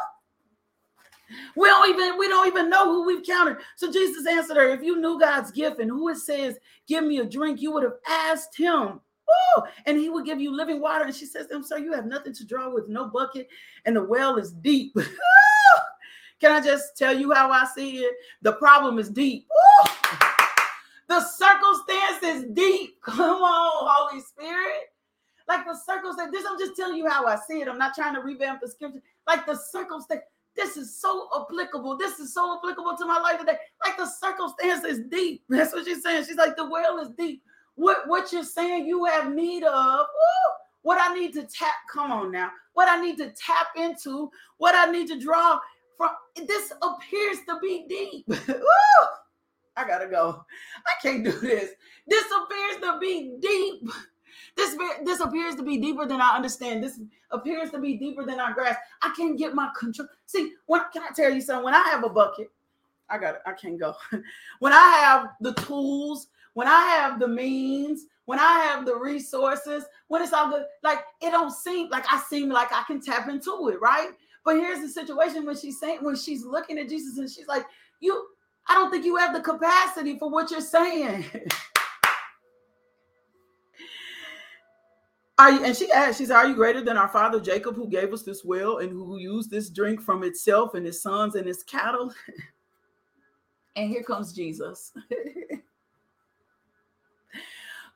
We 1.56 1.68
don't 1.68 1.90
even 1.90 2.18
we 2.18 2.28
don't 2.28 2.48
even 2.48 2.70
know 2.70 2.86
who 2.86 3.06
we've 3.06 3.26
counted. 3.26 3.58
So 3.76 3.92
Jesus 3.92 4.28
answered 4.28 4.58
her, 4.58 4.70
if 4.70 4.84
you 4.84 5.00
knew 5.00 5.20
God's 5.20 5.52
gift 5.52 5.80
and 5.80 5.90
who 5.90 6.10
it 6.10 6.18
says, 6.18 6.58
give 6.88 7.04
me 7.04 7.20
a 7.20 7.26
drink, 7.26 7.62
you 7.62 7.72
would 7.72 7.84
have 7.84 7.98
asked 8.08 8.58
him. 8.58 9.00
Woo! 9.28 9.64
And 9.86 9.98
he 9.98 10.10
would 10.10 10.26
give 10.26 10.42
you 10.42 10.56
living 10.56 10.82
water. 10.82 11.06
And 11.06 11.16
she 11.16 11.26
says 11.26 11.50
him, 11.50 11.64
Sir, 11.64 11.78
you 11.78 11.94
have 11.94 12.06
nothing 12.06 12.34
to 12.34 12.46
draw 12.46 12.70
with, 12.70 12.88
no 12.90 13.08
bucket, 13.08 13.48
and 13.86 13.96
the 13.96 14.04
well 14.04 14.38
is 14.38 14.52
deep. 14.52 14.96
Can 16.42 16.52
I 16.52 16.60
just 16.60 16.98
tell 16.98 17.18
you 17.18 17.32
how 17.34 17.52
I 17.52 17.66
see 17.76 18.00
it? 18.00 18.16
The 18.42 18.54
problem 18.54 18.98
is 18.98 19.10
deep. 19.10 19.48
Woo! 19.50 20.31
The 21.12 21.20
circumstance 21.20 22.24
is 22.24 22.46
deep. 22.54 23.02
Come 23.04 23.20
on, 23.44 23.90
Holy 23.92 24.22
Spirit. 24.22 24.94
Like 25.46 25.66
the 25.66 25.76
circumstance, 25.76 26.32
this 26.32 26.46
I'm 26.50 26.58
just 26.58 26.78
telling 26.78 26.96
you 26.96 27.10
how 27.10 27.26
I 27.26 27.36
see 27.36 27.60
it. 27.60 27.68
I'm 27.68 27.78
not 27.78 27.94
trying 27.94 28.16
to 28.16 28.22
revamp 28.22 28.62
the 28.62 28.70
scripture. 28.70 29.02
Like 29.28 29.46
the 29.46 29.58
circumstance, 29.58 30.22
this 30.56 30.78
is 30.78 30.98
so 30.98 31.28
applicable. 31.36 31.98
This 31.98 32.20
is 32.20 32.34
so 32.34 32.58
applicable 32.58 32.96
to 32.98 33.06
my 33.06 33.20
life 33.20 33.40
today. 33.42 33.58
Like 33.86 33.98
the 33.98 34.06
circumstance 34.06 34.86
is 34.86 35.02
deep. 35.10 35.44
That's 35.50 35.74
what 35.74 35.84
she's 35.84 36.02
saying. 36.02 36.24
She's 36.28 36.38
like, 36.38 36.56
the 36.56 36.70
well 36.70 37.00
is 37.00 37.10
deep. 37.18 37.44
What, 37.76 38.08
what 38.08 38.32
you're 38.32 38.46
saying 38.46 38.88
you 38.88 39.04
have 39.04 39.34
need 39.34 39.64
of, 39.64 40.00
woo, 40.00 40.54
what 40.84 40.98
I 41.02 41.14
need 41.14 41.34
to 41.34 41.44
tap, 41.44 41.76
come 41.92 42.14
on 42.14 42.32
now, 42.32 42.52
what 42.72 42.88
I 42.88 43.02
need 43.02 43.18
to 43.18 43.32
tap 43.32 43.68
into, 43.76 44.32
what 44.60 44.76
I 44.76 44.90
need 44.90 45.10
to 45.10 45.20
draw 45.20 45.60
from, 45.98 46.12
this 46.48 46.72
appears 46.82 47.40
to 47.50 47.60
be 47.62 47.86
deep. 47.90 48.30
I 49.78 49.88
gotta 49.88 50.08
go. 50.08 50.46
I 50.86 50.92
can't 51.02 51.24
do 51.24 51.32
this. 51.32 51.72
This 52.08 52.26
appears 52.26 52.82
to 52.82 53.00
be 53.00 53.36
deep. 53.40 53.90
This 54.58 54.78
this 55.06 55.20
appears 55.22 55.56
to 55.56 55.64
be 55.64 55.78
deeper 55.78 56.06
than 56.06 56.20
I 56.20 56.36
understand. 56.36 56.84
This 56.84 57.00
appears 57.32 57.72
to 57.72 57.80
be 57.80 57.98
deeper 57.98 58.26
than 58.26 58.40
I 58.40 58.52
grasp. 58.52 58.80
I 59.02 59.14
can't 59.16 59.38
get 59.38 59.56
my 59.56 59.70
control. 59.78 60.10
See, 60.26 60.54
when 60.66 60.82
can 60.92 61.04
I 61.04 61.14
tell 61.16 61.32
you 61.32 61.42
something? 61.42 61.64
When 61.66 61.74
I 61.74 61.84
have 61.90 62.04
a 62.04 62.10
bucket, 62.10 62.52
I 63.10 63.18
got 63.18 63.36
it. 63.36 63.42
I 63.46 63.54
can't 63.54 63.80
go. 63.80 63.96
when 64.60 64.74
I 64.74 65.00
have 65.04 65.30
the 65.40 65.54
tools, 65.54 66.28
when 66.54 66.68
I 66.68 66.82
have 66.82 67.20
the 67.20 67.28
means, 67.28 68.06
when 68.26 68.40
I 68.40 68.60
have 68.60 68.86
the 68.86 68.96
resources, 68.96 69.86
when 70.08 70.22
it's 70.22 70.34
all 70.34 70.50
good, 70.50 70.66
like 70.84 71.00
it 71.22 71.32
don't 71.32 71.52
seem 71.52 71.90
like 71.90 72.06
I 72.12 72.22
seem 72.30 72.50
like 72.50 72.74
I 72.74 72.84
can 72.88 73.02
tap 73.02 73.30
into 73.30 73.70
it, 73.70 73.80
right? 73.82 74.10
But 74.44 74.56
here's 74.56 74.82
the 74.82 74.90
situation 74.90 75.46
when 75.46 75.56
she's 75.56 75.80
saying 75.80 76.00
when 76.02 76.16
she's 76.16 76.46
looking 76.46 76.78
at 76.80 76.90
Jesus 76.90 77.18
and 77.18 77.30
she's 77.30 77.48
like, 77.48 77.66
"You, 78.00 78.28
I 78.68 78.76
don't 78.76 78.92
think 78.92 79.06
you 79.06 79.18
have 79.18 79.34
the 79.34 79.42
capacity 79.42 80.18
for 80.18 80.30
what 80.30 80.52
you're 80.52 80.62
saying." 80.62 81.26
Are 85.42 85.50
you, 85.50 85.64
and 85.66 85.76
she 85.76 85.92
asked, 85.92 86.20
she 86.20 86.28
said, 86.28 86.36
Are 86.36 86.48
you 86.48 86.54
greater 86.54 86.84
than 86.84 86.98
our 86.98 87.08
father 87.08 87.40
Jacob, 87.40 87.76
who 87.76 87.88
gave 87.88 88.14
us 88.14 88.22
this 88.22 88.46
well 88.46 88.78
and 88.78 88.92
who 88.92 89.18
used 89.18 89.50
this 89.50 89.72
drink 89.72 90.00
from 90.00 90.24
itself 90.24 90.76
and 90.76 90.86
his 90.86 91.02
sons 91.02 91.34
and 91.34 91.48
his 91.48 91.64
cattle? 91.64 92.14
and 93.76 93.90
here 93.90 94.04
comes 94.04 94.34
Jesus. 94.34 94.94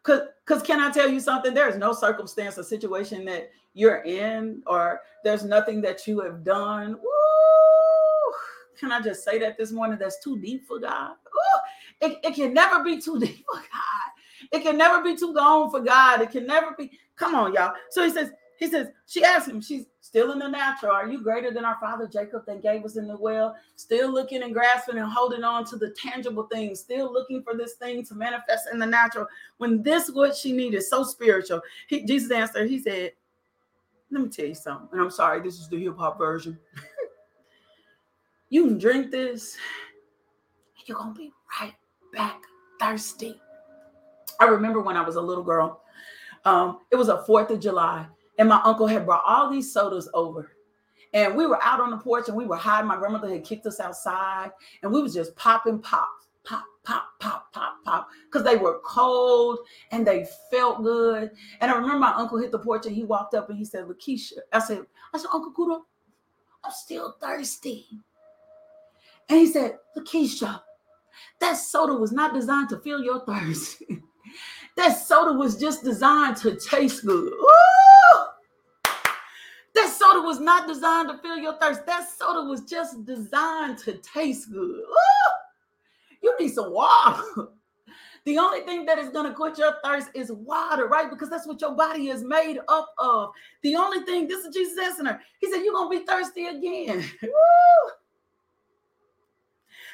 Cause, 0.01 0.21
cause 0.45 0.61
can 0.61 0.79
I 0.79 0.91
tell 0.91 1.09
you 1.09 1.19
something? 1.19 1.51
There 1.55 1.67
is 1.67 1.77
no 1.77 1.91
circumstance 1.91 2.59
or 2.59 2.63
situation 2.63 3.25
that 3.25 3.49
you're 3.73 4.03
in, 4.03 4.61
or 4.67 5.01
there's 5.23 5.43
nothing 5.43 5.81
that 5.81 6.05
you 6.05 6.19
have 6.19 6.43
done. 6.43 6.91
Woo! 6.93 7.14
Can 8.79 8.91
I 8.91 9.01
just 9.01 9.23
say 9.23 9.39
that 9.39 9.57
this 9.57 9.71
morning? 9.71 9.97
That's 9.99 10.23
too 10.23 10.37
deep 10.39 10.67
for 10.67 10.79
God. 10.79 11.11
Woo! 11.25 12.09
It, 12.09 12.19
it 12.23 12.35
can 12.35 12.53
never 12.53 12.83
be 12.83 13.01
too 13.01 13.19
deep 13.19 13.45
for 13.45 13.59
God. 13.59 14.49
It 14.51 14.61
can 14.61 14.77
never 14.77 15.03
be 15.03 15.15
too 15.15 15.31
long 15.31 15.71
for 15.71 15.79
God. 15.79 16.21
It 16.21 16.31
can 16.31 16.45
never 16.45 16.75
be. 16.77 16.91
Come 17.15 17.35
on, 17.35 17.53
y'all. 17.53 17.73
So 17.89 18.03
he 18.03 18.11
says, 18.11 18.31
he 18.57 18.67
says, 18.67 18.87
she 19.05 19.23
asked 19.23 19.49
him, 19.49 19.61
she's 19.61 19.85
still 19.99 20.31
in 20.31 20.39
the 20.39 20.47
natural. 20.47 20.93
Are 20.93 21.07
you 21.07 21.21
greater 21.21 21.51
than 21.51 21.65
our 21.65 21.77
father 21.79 22.07
Jacob 22.07 22.45
that 22.45 22.61
gave 22.61 22.85
us 22.85 22.95
in 22.95 23.07
the 23.07 23.17
well? 23.17 23.55
Still 23.75 24.11
looking 24.13 24.43
and 24.43 24.53
grasping 24.53 24.97
and 24.97 25.11
holding 25.11 25.43
on 25.43 25.65
to 25.65 25.75
the 25.75 25.93
tangible 26.01 26.43
things, 26.43 26.79
still 26.79 27.11
looking 27.11 27.43
for 27.43 27.55
this 27.55 27.73
thing 27.73 28.05
to 28.05 28.15
manifest 28.15 28.69
in 28.71 28.79
the 28.79 28.85
natural. 28.85 29.27
When 29.57 29.83
this 29.83 30.09
what 30.09 30.35
she 30.35 30.53
needed, 30.53 30.83
so 30.83 31.03
spiritual. 31.03 31.61
He, 31.87 32.05
Jesus 32.05 32.31
answered, 32.31 32.69
he 32.69 32.79
said, 32.79 33.11
Let 34.09 34.23
me 34.23 34.29
tell 34.29 34.45
you 34.45 34.55
something. 34.55 34.87
And 34.93 35.01
I'm 35.01 35.11
sorry, 35.11 35.41
this 35.41 35.59
is 35.59 35.67
the 35.67 35.83
hip 35.83 35.97
hop 35.97 36.17
version. 36.17 36.57
you 38.49 38.65
can 38.65 38.77
drink 38.77 39.11
this, 39.11 39.55
and 40.77 40.87
you're 40.87 40.97
gonna 40.97 41.13
be 41.13 41.31
right 41.59 41.73
back 42.13 42.41
thirsty. 42.79 43.39
I 44.39 44.45
remember 44.45 44.81
when 44.81 44.97
I 44.97 45.01
was 45.01 45.15
a 45.15 45.21
little 45.21 45.43
girl, 45.43 45.81
um, 46.43 46.79
it 46.91 46.95
was 46.95 47.09
a 47.09 47.23
4th 47.27 47.49
of 47.49 47.59
July, 47.59 48.05
and 48.37 48.49
my 48.49 48.61
uncle 48.63 48.87
had 48.87 49.05
brought 49.05 49.23
all 49.25 49.49
these 49.49 49.71
sodas 49.71 50.09
over. 50.13 50.51
And 51.13 51.35
we 51.35 51.47
were 51.47 51.61
out 51.63 51.79
on 51.79 51.91
the 51.91 51.97
porch 51.97 52.27
and 52.27 52.35
we 52.35 52.45
were 52.45 52.57
hiding. 52.57 52.89
My 52.89 52.97
grandmother 52.97 53.29
had 53.29 53.45
kicked 53.45 53.65
us 53.65 53.79
outside, 53.79 54.51
and 54.83 54.91
we 54.91 55.01
was 55.01 55.13
just 55.13 55.35
popping 55.37 55.79
pops, 55.79 56.27
pop, 56.43 56.65
pop, 56.83 57.05
pop, 57.19 57.51
pop, 57.53 57.83
pop, 57.85 58.09
because 58.25 58.43
they 58.43 58.57
were 58.57 58.79
cold 58.85 59.59
and 59.91 60.05
they 60.05 60.27
felt 60.51 60.83
good. 60.83 61.31
And 61.61 61.71
I 61.71 61.75
remember 61.75 61.99
my 61.99 62.13
uncle 62.13 62.37
hit 62.37 62.51
the 62.51 62.59
porch 62.59 62.85
and 62.85 62.95
he 62.95 63.05
walked 63.05 63.33
up 63.33 63.49
and 63.49 63.57
he 63.57 63.65
said, 63.65 63.85
Lakeisha. 63.85 64.33
I 64.51 64.59
said, 64.59 64.85
I 65.13 65.17
said, 65.17 65.29
Uncle 65.33 65.53
Kudo, 65.53 65.81
I'm 66.63 66.71
still 66.71 67.15
thirsty. 67.21 67.87
And 69.29 69.39
he 69.39 69.47
said, 69.47 69.77
Lakeisha, 69.97 70.61
that 71.39 71.53
soda 71.53 71.93
was 71.93 72.11
not 72.11 72.33
designed 72.33 72.69
to 72.69 72.79
fill 72.79 73.03
your 73.03 73.25
thirst. 73.25 73.83
That 74.77 74.97
soda 74.97 75.37
was 75.37 75.57
just 75.57 75.83
designed 75.83 76.37
to 76.37 76.55
taste 76.55 77.05
good. 77.05 77.31
Ooh! 77.31 78.25
That 79.73 79.89
soda 79.89 80.21
was 80.21 80.39
not 80.39 80.67
designed 80.67 81.09
to 81.09 81.17
fill 81.19 81.37
your 81.37 81.57
thirst. 81.59 81.85
That 81.85 82.07
soda 82.09 82.47
was 82.47 82.61
just 82.61 83.05
designed 83.05 83.77
to 83.79 83.93
taste 83.99 84.51
good. 84.51 84.79
Ooh! 84.79 85.35
You 86.21 86.35
need 86.39 86.53
some 86.53 86.71
water. 86.71 87.23
The 88.25 88.39
only 88.39 88.61
thing 88.61 88.85
that 88.87 88.97
is 88.97 89.09
going 89.09 89.27
to 89.27 89.35
quench 89.35 89.59
your 89.59 89.75
thirst 89.83 90.09
is 90.15 90.31
water, 90.31 90.87
right? 90.87 91.11
Because 91.11 91.29
that's 91.29 91.45
what 91.45 91.61
your 91.61 91.75
body 91.75 92.07
is 92.07 92.23
made 92.23 92.57
up 92.67 92.91
of. 92.97 93.29
The 93.61 93.75
only 93.75 93.99
thing, 93.99 94.27
this 94.27 94.43
is 94.43 94.51
Jesus 94.51 94.97
her. 94.97 95.21
He 95.39 95.51
said, 95.51 95.61
You're 95.63 95.75
going 95.75 95.91
to 95.91 95.99
be 95.99 96.05
thirsty 96.07 96.47
again. 96.47 97.05
Woo! 97.21 97.91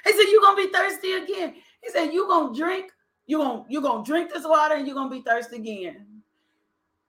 He 0.03 0.11
said, 0.11 0.31
You're 0.31 0.41
to 0.41 0.55
be 0.55 0.71
thirsty 0.71 1.13
again. 1.13 1.55
He 1.81 1.89
said, 1.89 2.11
You're 2.11 2.27
to 2.27 2.57
drink 2.57 2.91
you're 3.31 3.39
gonna 3.39 3.63
you're 3.69 3.81
gonna 3.81 4.03
drink 4.03 4.29
this 4.33 4.45
water 4.45 4.75
and 4.75 4.85
you're 4.85 4.95
gonna 4.95 5.09
be 5.09 5.21
thirsty 5.21 5.55
again. 5.55 6.05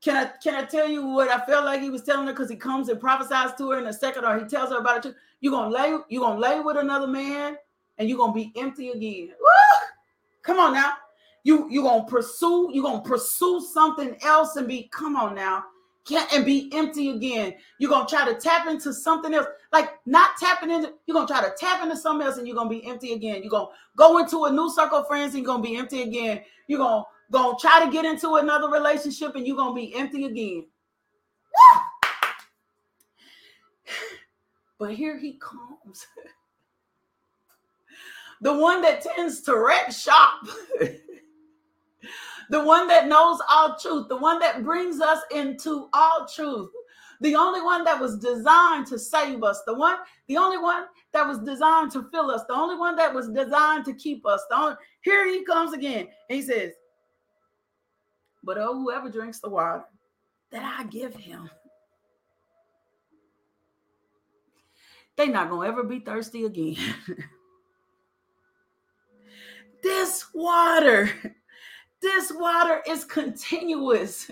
Can 0.01 0.17
I 0.17 0.31
can 0.43 0.55
I 0.55 0.65
tell 0.65 0.89
you 0.89 1.05
what 1.05 1.29
I 1.29 1.45
felt 1.45 1.65
like 1.65 1.81
he 1.81 1.91
was 1.91 2.03
telling 2.03 2.29
her 2.29 2.33
because 2.33 2.49
he 2.49 2.55
comes 2.55 2.89
and 2.89 3.01
prophesies 3.01 3.55
to 3.59 3.71
her 3.71 3.79
in 3.81 3.87
a 3.87 3.93
second, 3.93 4.25
or 4.25 4.39
he 4.39 4.45
tells 4.45 4.71
her 4.71 4.79
about 4.79 5.05
it. 5.05 5.17
You're 5.41 5.53
gonna 5.53 5.75
lay 5.75 5.99
you're 6.09 6.23
gonna 6.23 6.39
lay 6.39 6.61
with 6.61 6.77
another 6.77 7.09
man 7.09 7.57
and 7.99 8.09
you're 8.09 8.19
gonna 8.19 8.33
be 8.33 8.53
empty 8.57 8.91
again. 8.91 9.35
Woo! 9.39 9.87
Come 10.43 10.61
on 10.61 10.75
now. 10.75 10.93
You 11.43 11.69
you're 11.71 11.83
gonna 11.83 12.05
pursue, 12.05 12.71
you're 12.73 12.85
gonna 12.85 13.03
pursue 13.03 13.61
something 13.73 14.17
else 14.23 14.55
and 14.55 14.69
be 14.69 14.89
come 14.93 15.17
on 15.17 15.35
now 15.35 15.65
and 16.11 16.45
be 16.45 16.71
empty 16.75 17.11
again. 17.11 17.55
You're 17.79 17.91
gonna 17.91 18.09
try 18.09 18.25
to 18.31 18.35
tap 18.39 18.67
into 18.67 18.93
something 18.93 19.33
else, 19.33 19.47
like 19.73 19.91
not 20.07 20.37
tapping 20.39 20.71
into. 20.71 20.93
You're 21.07 21.15
gonna 21.15 21.29
try 21.29 21.43
to 21.43 21.55
tap 21.57 21.83
into 21.83 21.97
something 21.97 22.27
else, 22.27 22.39
and 22.39 22.47
you're 22.47 22.57
gonna 22.57 22.71
be 22.71 22.87
empty 22.87 23.13
again. 23.13 23.43
You're 23.43 23.51
gonna 23.51 23.71
go 23.97 24.19
into 24.19 24.45
a 24.45 24.51
new 24.51 24.71
circle 24.71 24.99
of 24.99 25.07
friends, 25.07 25.35
and 25.35 25.43
you're 25.43 25.55
gonna 25.55 25.63
be 25.63 25.77
empty 25.77 26.03
again. 26.03 26.43
You're 26.67 26.79
gonna 26.79 27.05
gonna 27.31 27.57
try 27.61 27.85
to 27.85 27.91
get 27.91 28.05
into 28.05 28.35
another 28.35 28.69
relationship, 28.69 29.37
and 29.37 29.47
you're 29.47 29.57
gonna 29.57 29.75
be 29.75 29.95
empty 29.95 30.25
again. 30.25 30.67
but 34.79 34.93
here 34.93 35.19
he 35.19 35.35
comes, 35.35 36.07
the 38.41 38.53
one 38.57 38.83
that 38.83 39.03
tends 39.03 39.41
to 39.43 39.57
wreck 39.57 39.93
shop. 39.93 40.41
the 42.53 42.63
one 42.63 42.87
that 42.87 43.09
knows 43.09 43.41
all 43.51 43.77
truth, 43.79 44.09
the 44.09 44.17
one 44.17 44.39
that 44.39 44.63
brings 44.63 45.01
us 45.01 45.21
into 45.35 45.89
all 45.95 46.27
truth, 46.33 46.69
the 47.23 47.35
only 47.35 47.63
one 47.63 47.83
that 47.85 47.99
was 47.99 48.19
designed 48.19 48.87
to 48.89 48.99
save 48.99 49.43
us, 49.43 49.63
the 49.67 49.73
one, 49.73 49.97
the 50.29 50.37
only 50.37 50.59
one 50.59 50.85
that 51.15 51.27
was 51.27 51.39
designed 51.39 51.91
to 51.93 52.07
fill 52.13 52.31
us, 52.31 52.43
the 52.49 52.55
only 52.55 52.77
one 52.77 52.95
that 52.97 53.15
was 53.15 53.31
designed 53.31 53.87
to 53.87 53.95
keep 53.95 54.27
us. 54.27 54.45
The 54.51 54.57
only, 54.57 54.77
here 55.01 55.27
he 55.27 55.43
comes 55.47 55.73
again. 55.73 56.09
he 56.29 56.43
says, 56.43 56.73
But 58.45 58.59
oh, 58.59 58.75
whoever 58.75 59.09
drinks 59.09 59.41
the 59.41 59.49
water 59.49 59.85
that 60.51 60.63
I 60.79 60.85
give 60.85 61.15
him, 61.15 61.49
they're 65.17 65.27
not 65.29 65.49
gonna 65.49 65.67
ever 65.67 65.85
be 65.85 66.01
thirsty 66.01 66.45
again. 66.45 66.77
this 69.83 70.27
water 70.35 71.11
this 72.03 72.33
water 72.35 72.83
is 72.87 73.05
continuous. 73.05 74.31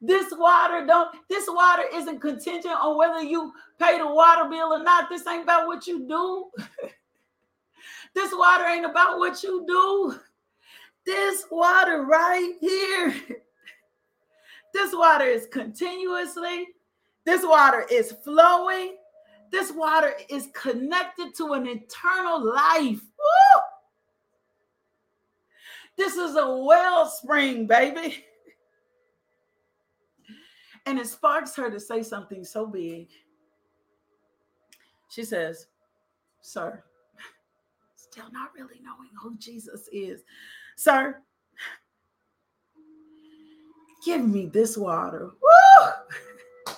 This 0.00 0.32
water 0.36 0.86
don't 0.86 1.10
this 1.28 1.46
water 1.48 1.82
isn't 1.92 2.20
contingent 2.20 2.76
on 2.76 2.96
whether 2.96 3.22
you 3.22 3.52
pay 3.80 3.98
the 3.98 4.06
water 4.06 4.48
bill 4.48 4.74
or 4.74 4.82
not. 4.82 5.08
This 5.08 5.26
ain't 5.26 5.42
about 5.42 5.66
what 5.66 5.86
you 5.88 6.06
do. 6.06 6.50
this 8.14 8.32
water 8.32 8.64
ain't 8.64 8.86
about 8.86 9.18
what 9.18 9.42
you 9.42 9.64
do. 9.66 10.14
This 11.04 11.46
water 11.50 12.04
right 12.04 12.54
here. 12.60 13.14
This 14.74 14.94
water 14.94 15.24
is 15.24 15.46
continuously. 15.50 16.68
This 17.24 17.42
water 17.42 17.86
is 17.90 18.12
flowing. 18.22 18.96
This 19.50 19.72
water 19.72 20.12
is 20.28 20.48
connected 20.52 21.34
to 21.38 21.54
an 21.54 21.66
eternal 21.66 22.44
life. 22.54 23.00
Woo! 23.00 23.60
This 25.98 26.14
is 26.14 26.36
a 26.36 26.48
wellspring, 26.48 27.66
baby. 27.66 28.24
And 30.86 30.98
it 30.98 31.08
sparks 31.08 31.54
her 31.56 31.70
to 31.70 31.80
say 31.80 32.02
something 32.02 32.44
so 32.44 32.66
big. 32.66 33.08
She 35.10 35.24
says, 35.24 35.66
Sir, 36.40 36.82
still 37.96 38.30
not 38.32 38.54
really 38.54 38.80
knowing 38.80 39.10
who 39.20 39.36
Jesus 39.38 39.88
is. 39.92 40.22
Sir, 40.76 41.20
give 44.04 44.24
me 44.24 44.46
this 44.46 44.78
water. 44.78 45.32
Woo! 45.42 46.74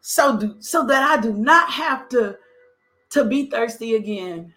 so 0.00 0.36
do 0.38 0.56
so 0.58 0.84
that 0.86 1.18
I 1.18 1.22
do 1.22 1.32
not 1.32 1.70
have 1.70 2.08
to 2.10 2.36
to 3.10 3.24
be 3.24 3.48
thirsty 3.48 3.94
again. 3.94 4.52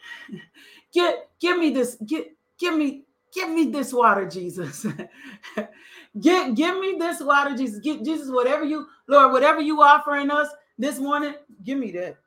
Get 0.94 1.30
give 1.40 1.58
me 1.58 1.72
this 1.72 1.98
get 2.06 2.28
give 2.60 2.76
me 2.76 3.04
give 3.34 3.50
me 3.50 3.70
this 3.72 3.94
water, 3.94 4.28
Jesus. 4.28 4.86
Get 6.20 6.56
give 6.56 6.80
me 6.80 6.96
this 6.98 7.22
water, 7.22 7.56
Jesus. 7.56 7.80
Get 7.80 8.04
Jesus, 8.04 8.32
whatever 8.32 8.66
you, 8.66 8.88
Lord, 9.08 9.32
whatever 9.32 9.62
you 9.62 9.82
offering 9.82 10.32
us 10.32 10.48
this 10.78 11.00
morning, 11.00 11.36
give 11.64 11.78
me 11.78 11.92
that. 11.92 12.18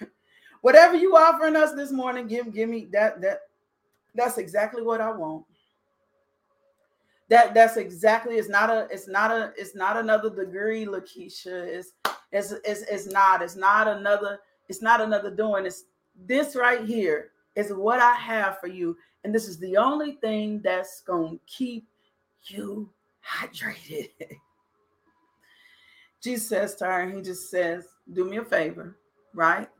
whatever 0.60 0.96
you 0.96 1.16
offering 1.16 1.56
us 1.56 1.72
this 1.72 1.90
morning, 1.90 2.26
give 2.26 2.52
give 2.52 2.68
me 2.68 2.88
that 2.92 3.20
that 3.20 3.40
that's 4.14 4.38
exactly 4.38 4.82
what 4.82 5.00
I 5.00 5.10
want. 5.10 5.44
That 7.30 7.54
that's 7.54 7.76
exactly 7.76 8.36
it's 8.36 8.48
not 8.48 8.70
a 8.70 8.86
it's 8.90 9.08
not 9.08 9.30
a 9.30 9.52
it's 9.56 9.74
not 9.74 9.96
another 9.96 10.30
degree, 10.30 10.84
Lakeisha. 10.84 11.46
It's 11.46 11.94
it's 12.30 12.52
it's, 12.64 12.82
it's 12.82 13.06
not 13.06 13.42
it's 13.42 13.56
not 13.56 13.88
another 13.88 14.38
it's 14.68 14.82
not 14.82 15.00
another 15.00 15.30
doing. 15.30 15.66
It's 15.66 15.84
this 16.26 16.54
right 16.54 16.84
here 16.84 17.32
is 17.56 17.72
what 17.72 18.00
I 18.00 18.14
have 18.14 18.58
for 18.60 18.66
you, 18.66 18.96
and 19.24 19.34
this 19.34 19.48
is 19.48 19.58
the 19.58 19.76
only 19.76 20.12
thing 20.12 20.60
that's 20.62 21.02
gonna 21.02 21.38
keep 21.46 21.86
you 22.44 22.90
hydrated. 23.24 24.10
Jesus 26.22 26.48
says 26.48 26.74
to 26.76 26.84
her, 26.84 27.10
he 27.10 27.20
just 27.20 27.50
says, 27.50 27.88
Do 28.12 28.24
me 28.24 28.38
a 28.38 28.44
favor, 28.44 28.96
right? 29.34 29.68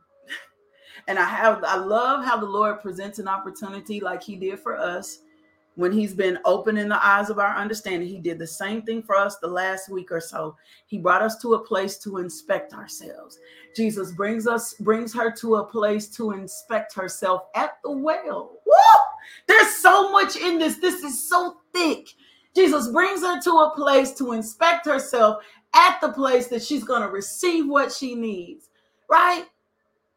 And 1.07 1.17
I 1.17 1.25
have 1.25 1.63
I 1.63 1.77
love 1.77 2.23
how 2.23 2.37
the 2.37 2.45
Lord 2.45 2.81
presents 2.81 3.17
an 3.17 3.27
opportunity 3.27 3.99
like 3.99 4.21
he 4.21 4.35
did 4.35 4.59
for 4.59 4.77
us 4.77 5.19
when 5.75 5.91
he's 5.91 6.13
been 6.13 6.37
opening 6.45 6.87
the 6.87 7.05
eyes 7.05 7.29
of 7.29 7.39
our 7.39 7.55
understanding. 7.55 8.07
He 8.07 8.19
did 8.19 8.39
the 8.39 8.47
same 8.47 8.81
thing 8.83 9.01
for 9.01 9.15
us 9.15 9.37
the 9.37 9.47
last 9.47 9.89
week 9.89 10.11
or 10.11 10.21
so. 10.21 10.55
He 10.85 10.97
brought 10.97 11.21
us 11.21 11.37
to 11.41 11.55
a 11.55 11.65
place 11.65 11.97
to 11.99 12.17
inspect 12.17 12.73
ourselves. 12.73 13.39
Jesus 13.75 14.11
brings 14.11 14.47
us 14.47 14.75
brings 14.75 15.13
her 15.13 15.31
to 15.31 15.55
a 15.55 15.65
place 15.65 16.07
to 16.15 16.31
inspect 16.31 16.93
herself 16.93 17.43
at 17.55 17.77
the 17.83 17.91
well. 17.91 18.59
Woo! 18.65 18.73
There's 19.47 19.75
so 19.75 20.11
much 20.11 20.35
in 20.35 20.59
this. 20.59 20.77
This 20.77 21.03
is 21.03 21.27
so 21.27 21.57
thick. 21.73 22.09
Jesus 22.55 22.89
brings 22.89 23.21
her 23.21 23.41
to 23.41 23.51
a 23.51 23.73
place 23.75 24.13
to 24.13 24.33
inspect 24.33 24.85
herself 24.85 25.43
at 25.73 25.99
the 26.01 26.09
place 26.09 26.47
that 26.47 26.61
she's 26.61 26.83
going 26.83 27.01
to 27.01 27.07
receive 27.07 27.67
what 27.67 27.91
she 27.91 28.13
needs, 28.13 28.69
right? 29.09 29.45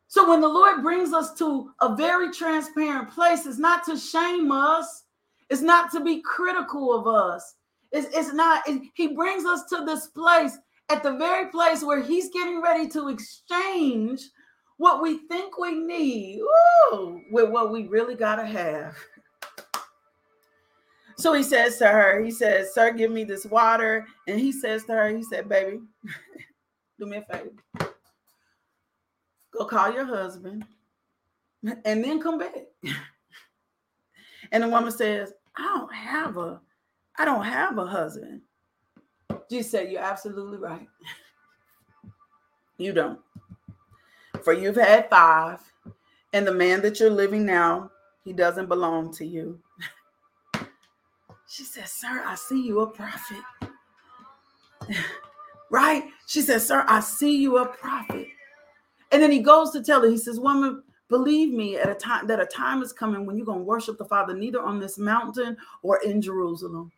So 0.08 0.28
when 0.28 0.40
the 0.40 0.48
Lord 0.48 0.82
brings 0.82 1.12
us 1.12 1.32
to 1.38 1.72
a 1.80 1.96
very 1.96 2.30
transparent 2.30 3.10
place, 3.10 3.46
it's 3.46 3.58
not 3.58 3.84
to 3.84 3.96
shame 3.96 4.52
us, 4.52 5.04
it's 5.50 5.62
not 5.62 5.90
to 5.92 6.00
be 6.00 6.22
critical 6.22 6.92
of 6.98 7.06
us. 7.06 7.54
It's, 7.92 8.14
it's 8.16 8.32
not, 8.32 8.68
it, 8.68 8.82
he 8.94 9.08
brings 9.08 9.44
us 9.44 9.64
to 9.66 9.84
this 9.84 10.08
place 10.08 10.58
at 10.88 11.02
the 11.02 11.16
very 11.16 11.50
place 11.50 11.82
where 11.82 12.02
he's 12.02 12.30
getting 12.30 12.60
ready 12.60 12.88
to 12.88 13.08
exchange 13.08 14.22
what 14.78 15.02
we 15.02 15.18
think 15.28 15.58
we 15.58 15.74
need 15.74 16.40
with 17.30 17.48
what 17.50 17.72
we 17.72 17.86
really 17.86 18.14
got 18.14 18.36
to 18.36 18.46
have. 18.46 18.96
So 21.18 21.32
he 21.32 21.42
says 21.42 21.78
to 21.78 21.88
her, 21.88 22.22
he 22.22 22.30
says, 22.30 22.74
Sir, 22.74 22.92
give 22.92 23.10
me 23.10 23.24
this 23.24 23.46
water. 23.46 24.06
And 24.28 24.38
he 24.38 24.52
says 24.52 24.84
to 24.84 24.92
her, 24.92 25.08
he 25.08 25.22
said, 25.22 25.48
Baby, 25.48 25.80
do 26.98 27.06
me 27.06 27.18
a 27.18 27.22
favor. 27.22 27.92
Go 29.52 29.64
call 29.64 29.92
your 29.92 30.04
husband 30.04 30.66
and 31.84 32.04
then 32.04 32.20
come 32.20 32.38
back. 32.38 32.54
and 34.52 34.62
the 34.62 34.68
woman 34.68 34.92
says, 34.92 35.32
I 35.56 35.62
don't 35.62 35.94
have 35.94 36.36
a, 36.36 36.60
I 37.18 37.24
don't 37.24 37.44
have 37.44 37.78
a 37.78 37.86
husband. 37.86 38.42
Jesus 39.50 39.70
said, 39.70 39.90
You're 39.90 40.02
absolutely 40.02 40.58
right. 40.58 40.88
you 42.78 42.92
don't. 42.92 43.20
For 44.42 44.52
you've 44.52 44.76
had 44.76 45.08
five, 45.10 45.60
and 46.32 46.46
the 46.46 46.52
man 46.52 46.82
that 46.82 47.00
you're 47.00 47.10
living 47.10 47.46
now, 47.46 47.90
he 48.24 48.32
doesn't 48.32 48.68
belong 48.68 49.12
to 49.14 49.26
you. 49.26 49.58
She 51.48 51.62
said, 51.62 51.86
Sir, 51.86 52.24
I 52.26 52.34
see 52.34 52.60
you 52.60 52.80
a 52.80 52.86
prophet. 52.88 53.38
right? 55.70 56.04
She 56.26 56.40
said, 56.40 56.60
Sir, 56.60 56.84
I 56.88 56.98
see 56.98 57.36
you 57.36 57.58
a 57.58 57.66
prophet. 57.66 58.26
And 59.12 59.22
then 59.22 59.30
he 59.30 59.38
goes 59.38 59.70
to 59.70 59.82
tell 59.82 60.02
her, 60.02 60.08
he 60.08 60.18
says, 60.18 60.40
Woman, 60.40 60.82
believe 61.08 61.52
me 61.52 61.76
at 61.76 61.88
a 61.88 61.94
time 61.94 62.26
that 62.26 62.40
a 62.40 62.46
time 62.46 62.82
is 62.82 62.92
coming 62.92 63.26
when 63.26 63.36
you're 63.36 63.46
going 63.46 63.60
to 63.60 63.64
worship 63.64 63.98
the 63.98 64.04
Father 64.04 64.34
neither 64.34 64.60
on 64.60 64.80
this 64.80 64.98
mountain 64.98 65.56
or 65.82 66.00
in 66.02 66.20
Jerusalem. 66.20 66.90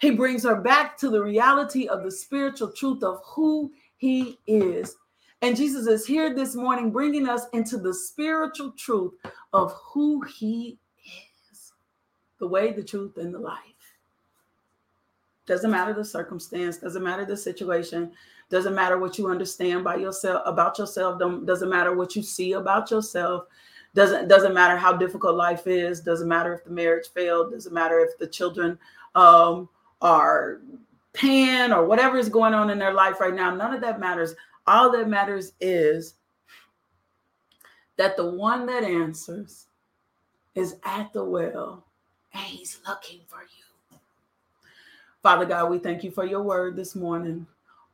He 0.00 0.10
brings 0.10 0.44
her 0.44 0.56
back 0.56 0.98
to 0.98 1.08
the 1.08 1.22
reality 1.22 1.86
of 1.88 2.02
the 2.02 2.10
spiritual 2.10 2.72
truth 2.72 3.02
of 3.02 3.20
who 3.24 3.72
he 3.96 4.38
is. 4.46 4.96
And 5.42 5.56
Jesus 5.56 5.86
is 5.86 6.06
here 6.06 6.34
this 6.34 6.54
morning 6.54 6.90
bringing 6.90 7.28
us 7.28 7.46
into 7.52 7.78
the 7.78 7.94
spiritual 7.94 8.72
truth 8.72 9.12
of 9.52 9.72
who 9.72 10.22
he 10.22 10.78
is 11.52 11.72
the 12.38 12.46
way, 12.46 12.72
the 12.72 12.82
truth, 12.82 13.16
and 13.16 13.32
the 13.32 13.38
life. 13.38 13.75
Doesn't 15.46 15.70
matter 15.70 15.92
the 15.92 16.04
circumstance, 16.04 16.78
doesn't 16.78 17.02
matter 17.02 17.24
the 17.24 17.36
situation, 17.36 18.12
doesn't 18.50 18.74
matter 18.74 18.98
what 18.98 19.18
you 19.18 19.28
understand 19.28 19.84
by 19.84 19.96
yourself 19.96 20.42
about 20.44 20.78
yourself, 20.78 21.18
doesn't 21.18 21.70
matter 21.70 21.94
what 21.94 22.16
you 22.16 22.22
see 22.22 22.52
about 22.52 22.90
yourself, 22.90 23.46
doesn't 23.94 24.28
doesn't 24.28 24.54
matter 24.54 24.76
how 24.76 24.92
difficult 24.92 25.36
life 25.36 25.66
is, 25.66 26.00
doesn't 26.00 26.28
matter 26.28 26.52
if 26.52 26.64
the 26.64 26.70
marriage 26.70 27.08
failed, 27.08 27.52
doesn't 27.52 27.72
matter 27.72 28.00
if 28.00 28.18
the 28.18 28.26
children 28.26 28.78
um, 29.14 29.68
are 30.02 30.60
pan 31.12 31.72
or 31.72 31.86
whatever 31.86 32.18
is 32.18 32.28
going 32.28 32.54
on 32.54 32.70
in 32.70 32.78
their 32.78 32.92
life 32.92 33.20
right 33.20 33.34
now. 33.34 33.54
None 33.54 33.72
of 33.72 33.80
that 33.80 34.00
matters. 34.00 34.34
All 34.66 34.90
that 34.92 35.08
matters 35.08 35.52
is 35.60 36.14
that 37.96 38.16
the 38.16 38.28
one 38.28 38.66
that 38.66 38.84
answers 38.84 39.66
is 40.54 40.76
at 40.84 41.12
the 41.12 41.24
well 41.24 41.84
and 42.34 42.44
he's 42.44 42.80
looking 42.86 43.20
for 43.26 43.42
you. 43.42 43.65
Father 45.26 45.44
God, 45.44 45.72
we 45.72 45.80
thank 45.80 46.04
you 46.04 46.12
for 46.12 46.24
your 46.24 46.42
word 46.42 46.76
this 46.76 46.94
morning, 46.94 47.48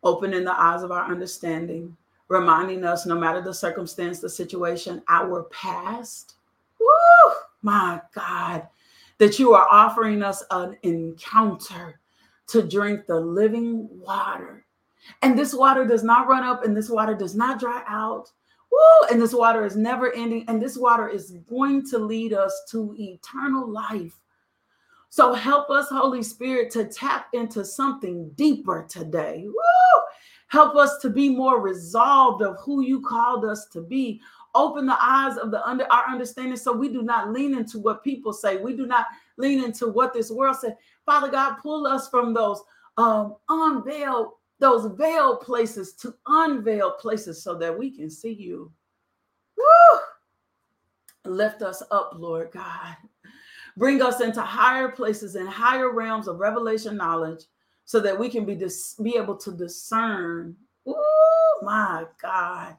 opening 0.04 0.44
the 0.44 0.60
eyes 0.60 0.82
of 0.82 0.92
our 0.92 1.10
understanding, 1.10 1.96
reminding 2.28 2.84
us 2.84 3.06
no 3.06 3.14
matter 3.14 3.40
the 3.40 3.54
circumstance, 3.54 4.18
the 4.18 4.28
situation, 4.28 5.02
our 5.08 5.44
past, 5.44 6.34
woo, 6.78 7.32
my 7.62 8.02
God, 8.14 8.68
that 9.16 9.38
you 9.38 9.54
are 9.54 9.66
offering 9.70 10.22
us 10.22 10.44
an 10.50 10.76
encounter 10.82 12.00
to 12.48 12.62
drink 12.62 13.06
the 13.06 13.18
living 13.18 13.88
water. 13.90 14.66
And 15.22 15.38
this 15.38 15.54
water 15.54 15.86
does 15.86 16.04
not 16.04 16.28
run 16.28 16.44
up 16.44 16.66
and 16.66 16.76
this 16.76 16.90
water 16.90 17.14
does 17.14 17.34
not 17.34 17.58
dry 17.58 17.82
out. 17.88 18.30
Woo, 18.70 19.08
and 19.10 19.18
this 19.18 19.32
water 19.32 19.64
is 19.64 19.74
never 19.74 20.12
ending. 20.12 20.44
And 20.48 20.60
this 20.60 20.76
water 20.76 21.08
is 21.08 21.30
going 21.48 21.88
to 21.88 21.98
lead 21.98 22.34
us 22.34 22.54
to 22.72 22.94
eternal 22.98 23.66
life. 23.66 24.18
So 25.12 25.34
help 25.34 25.68
us, 25.68 25.90
Holy 25.90 26.22
Spirit, 26.22 26.70
to 26.70 26.86
tap 26.86 27.26
into 27.34 27.66
something 27.66 28.30
deeper 28.30 28.86
today. 28.88 29.44
Woo! 29.44 30.02
Help 30.46 30.74
us 30.74 30.96
to 31.02 31.10
be 31.10 31.28
more 31.28 31.60
resolved 31.60 32.42
of 32.42 32.56
who 32.60 32.80
you 32.80 33.02
called 33.02 33.44
us 33.44 33.66
to 33.74 33.82
be. 33.82 34.22
Open 34.54 34.86
the 34.86 34.96
eyes 34.98 35.36
of 35.36 35.50
the 35.50 35.62
under 35.68 35.84
our 35.92 36.06
understanding 36.08 36.56
so 36.56 36.72
we 36.72 36.88
do 36.88 37.02
not 37.02 37.30
lean 37.30 37.54
into 37.54 37.78
what 37.78 38.02
people 38.02 38.32
say. 38.32 38.56
We 38.56 38.74
do 38.74 38.86
not 38.86 39.04
lean 39.36 39.62
into 39.62 39.88
what 39.88 40.14
this 40.14 40.30
world 40.30 40.56
says. 40.56 40.72
Father 41.04 41.30
God, 41.30 41.56
pull 41.60 41.86
us 41.86 42.08
from 42.08 42.32
those 42.32 42.62
um 42.96 43.36
unveiled, 43.50 44.28
those 44.60 44.96
veiled 44.96 45.42
places 45.42 45.92
to 45.96 46.14
unveiled 46.26 46.96
places 46.96 47.42
so 47.42 47.54
that 47.58 47.78
we 47.78 47.90
can 47.90 48.08
see 48.08 48.32
you. 48.32 48.72
Woo! 49.58 49.98
Lift 51.30 51.60
us 51.60 51.82
up, 51.90 52.14
Lord 52.16 52.50
God. 52.50 52.96
Bring 53.76 54.02
us 54.02 54.20
into 54.20 54.42
higher 54.42 54.88
places 54.88 55.34
and 55.34 55.48
higher 55.48 55.92
realms 55.92 56.28
of 56.28 56.40
revelation 56.40 56.96
knowledge 56.96 57.44
so 57.84 58.00
that 58.00 58.18
we 58.18 58.28
can 58.28 58.44
be, 58.44 58.54
dis- 58.54 58.94
be 59.02 59.16
able 59.16 59.36
to 59.36 59.52
discern, 59.52 60.56
oh 60.86 61.58
my 61.62 62.04
God, 62.20 62.76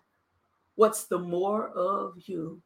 what's 0.76 1.06
the 1.06 1.20
more 1.20 1.70
of 1.70 2.14
you? 2.26 2.62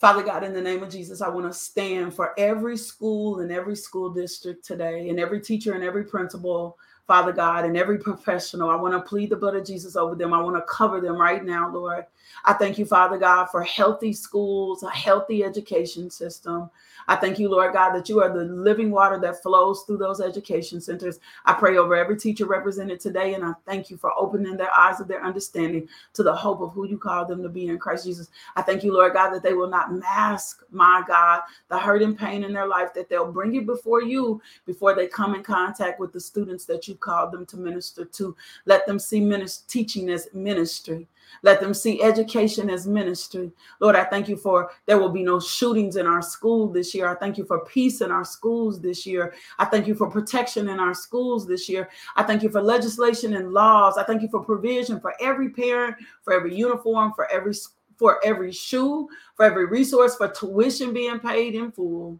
Father 0.00 0.24
God, 0.24 0.42
in 0.42 0.52
the 0.52 0.60
name 0.60 0.82
of 0.82 0.90
Jesus, 0.90 1.22
I 1.22 1.28
want 1.28 1.46
to 1.46 1.56
stand 1.56 2.12
for 2.12 2.36
every 2.36 2.76
school 2.76 3.38
and 3.38 3.52
every 3.52 3.76
school 3.76 4.10
district 4.10 4.64
today, 4.64 5.08
and 5.08 5.20
every 5.20 5.40
teacher 5.40 5.74
and 5.74 5.84
every 5.84 6.04
principal, 6.04 6.76
Father 7.06 7.32
God, 7.32 7.64
and 7.64 7.76
every 7.76 7.98
professional. 7.98 8.70
I 8.70 8.76
want 8.76 8.94
to 8.94 9.00
plead 9.00 9.30
the 9.30 9.36
blood 9.36 9.56
of 9.56 9.66
Jesus 9.66 9.96
over 9.96 10.14
them. 10.14 10.32
I 10.32 10.40
want 10.40 10.56
to 10.56 10.62
cover 10.62 11.00
them 11.00 11.16
right 11.16 11.44
now, 11.44 11.70
Lord. 11.70 12.06
I 12.44 12.52
thank 12.52 12.78
you, 12.78 12.86
Father 12.86 13.18
God, 13.18 13.46
for 13.46 13.62
healthy 13.62 14.12
schools, 14.12 14.82
a 14.82 14.90
healthy 14.90 15.44
education 15.44 16.10
system. 16.10 16.70
I 17.08 17.16
thank 17.16 17.38
you, 17.38 17.48
Lord 17.50 17.72
God, 17.72 17.92
that 17.92 18.08
you 18.08 18.22
are 18.22 18.32
the 18.32 18.44
living 18.44 18.90
water 18.90 19.18
that 19.20 19.42
flows 19.42 19.82
through 19.82 19.98
those 19.98 20.20
education 20.20 20.80
centers. 20.80 21.18
I 21.44 21.54
pray 21.54 21.76
over 21.76 21.96
every 21.96 22.16
teacher 22.16 22.46
represented 22.46 23.00
today, 23.00 23.34
and 23.34 23.44
I 23.44 23.52
thank 23.66 23.90
you 23.90 23.96
for 23.96 24.12
opening 24.16 24.56
their 24.56 24.72
eyes 24.72 25.00
of 25.00 25.08
their 25.08 25.24
understanding 25.24 25.88
to 26.14 26.22
the 26.22 26.34
hope 26.34 26.60
of 26.60 26.72
who 26.72 26.86
you 26.86 26.98
call 26.98 27.24
them 27.24 27.42
to 27.42 27.48
be 27.48 27.66
in 27.66 27.78
Christ 27.78 28.04
Jesus. 28.04 28.30
I 28.54 28.62
thank 28.62 28.84
you, 28.84 28.92
Lord 28.92 29.14
God, 29.14 29.30
that 29.30 29.42
they 29.42 29.54
will 29.54 29.68
not 29.68 29.92
mask, 29.92 30.62
my 30.70 31.02
God, 31.06 31.40
the 31.68 31.78
hurt 31.78 32.02
and 32.02 32.16
pain 32.16 32.44
in 32.44 32.52
their 32.52 32.68
life, 32.68 32.94
that 32.94 33.08
they'll 33.08 33.30
bring 33.32 33.56
it 33.56 33.66
before 33.66 34.02
you 34.02 34.40
before 34.66 34.94
they 34.94 35.06
come 35.06 35.34
in 35.34 35.42
contact 35.42 35.98
with 35.98 36.12
the 36.12 36.20
students 36.20 36.64
that 36.66 36.86
you 36.86 36.91
called 36.94 37.32
them 37.32 37.46
to 37.46 37.56
minister 37.56 38.04
to. 38.04 38.36
Let 38.66 38.86
them 38.86 38.98
see 38.98 39.20
minister, 39.20 39.64
teaching 39.68 40.08
as 40.10 40.28
ministry. 40.32 41.08
Let 41.42 41.60
them 41.60 41.72
see 41.72 42.02
education 42.02 42.68
as 42.68 42.86
ministry. 42.86 43.52
Lord, 43.80 43.96
I 43.96 44.04
thank 44.04 44.28
you 44.28 44.36
for 44.36 44.70
there 44.86 44.98
will 44.98 45.08
be 45.08 45.22
no 45.22 45.40
shootings 45.40 45.96
in 45.96 46.06
our 46.06 46.22
school 46.22 46.68
this 46.68 46.94
year. 46.94 47.08
I 47.08 47.14
thank 47.14 47.38
you 47.38 47.44
for 47.44 47.64
peace 47.64 48.00
in 48.00 48.10
our 48.10 48.24
schools 48.24 48.80
this 48.80 49.06
year. 49.06 49.34
I 49.58 49.64
thank 49.64 49.86
you 49.86 49.94
for 49.94 50.10
protection 50.10 50.68
in 50.68 50.78
our 50.78 50.94
schools 50.94 51.46
this 51.46 51.68
year. 51.68 51.88
I 52.16 52.22
thank 52.22 52.42
you 52.42 52.50
for 52.50 52.60
legislation 52.60 53.34
and 53.34 53.52
laws. 53.52 53.96
I 53.96 54.04
thank 54.04 54.22
you 54.22 54.28
for 54.28 54.44
provision 54.44 55.00
for 55.00 55.14
every 55.20 55.50
parent, 55.50 55.96
for 56.22 56.32
every 56.32 56.54
uniform, 56.54 57.12
for 57.14 57.30
every 57.30 57.54
for 57.96 58.18
every 58.24 58.50
shoe, 58.50 59.08
for 59.36 59.44
every 59.44 59.66
resource, 59.66 60.16
for 60.16 60.28
tuition 60.28 60.92
being 60.92 61.20
paid 61.20 61.54
in 61.54 61.70
full. 61.70 62.18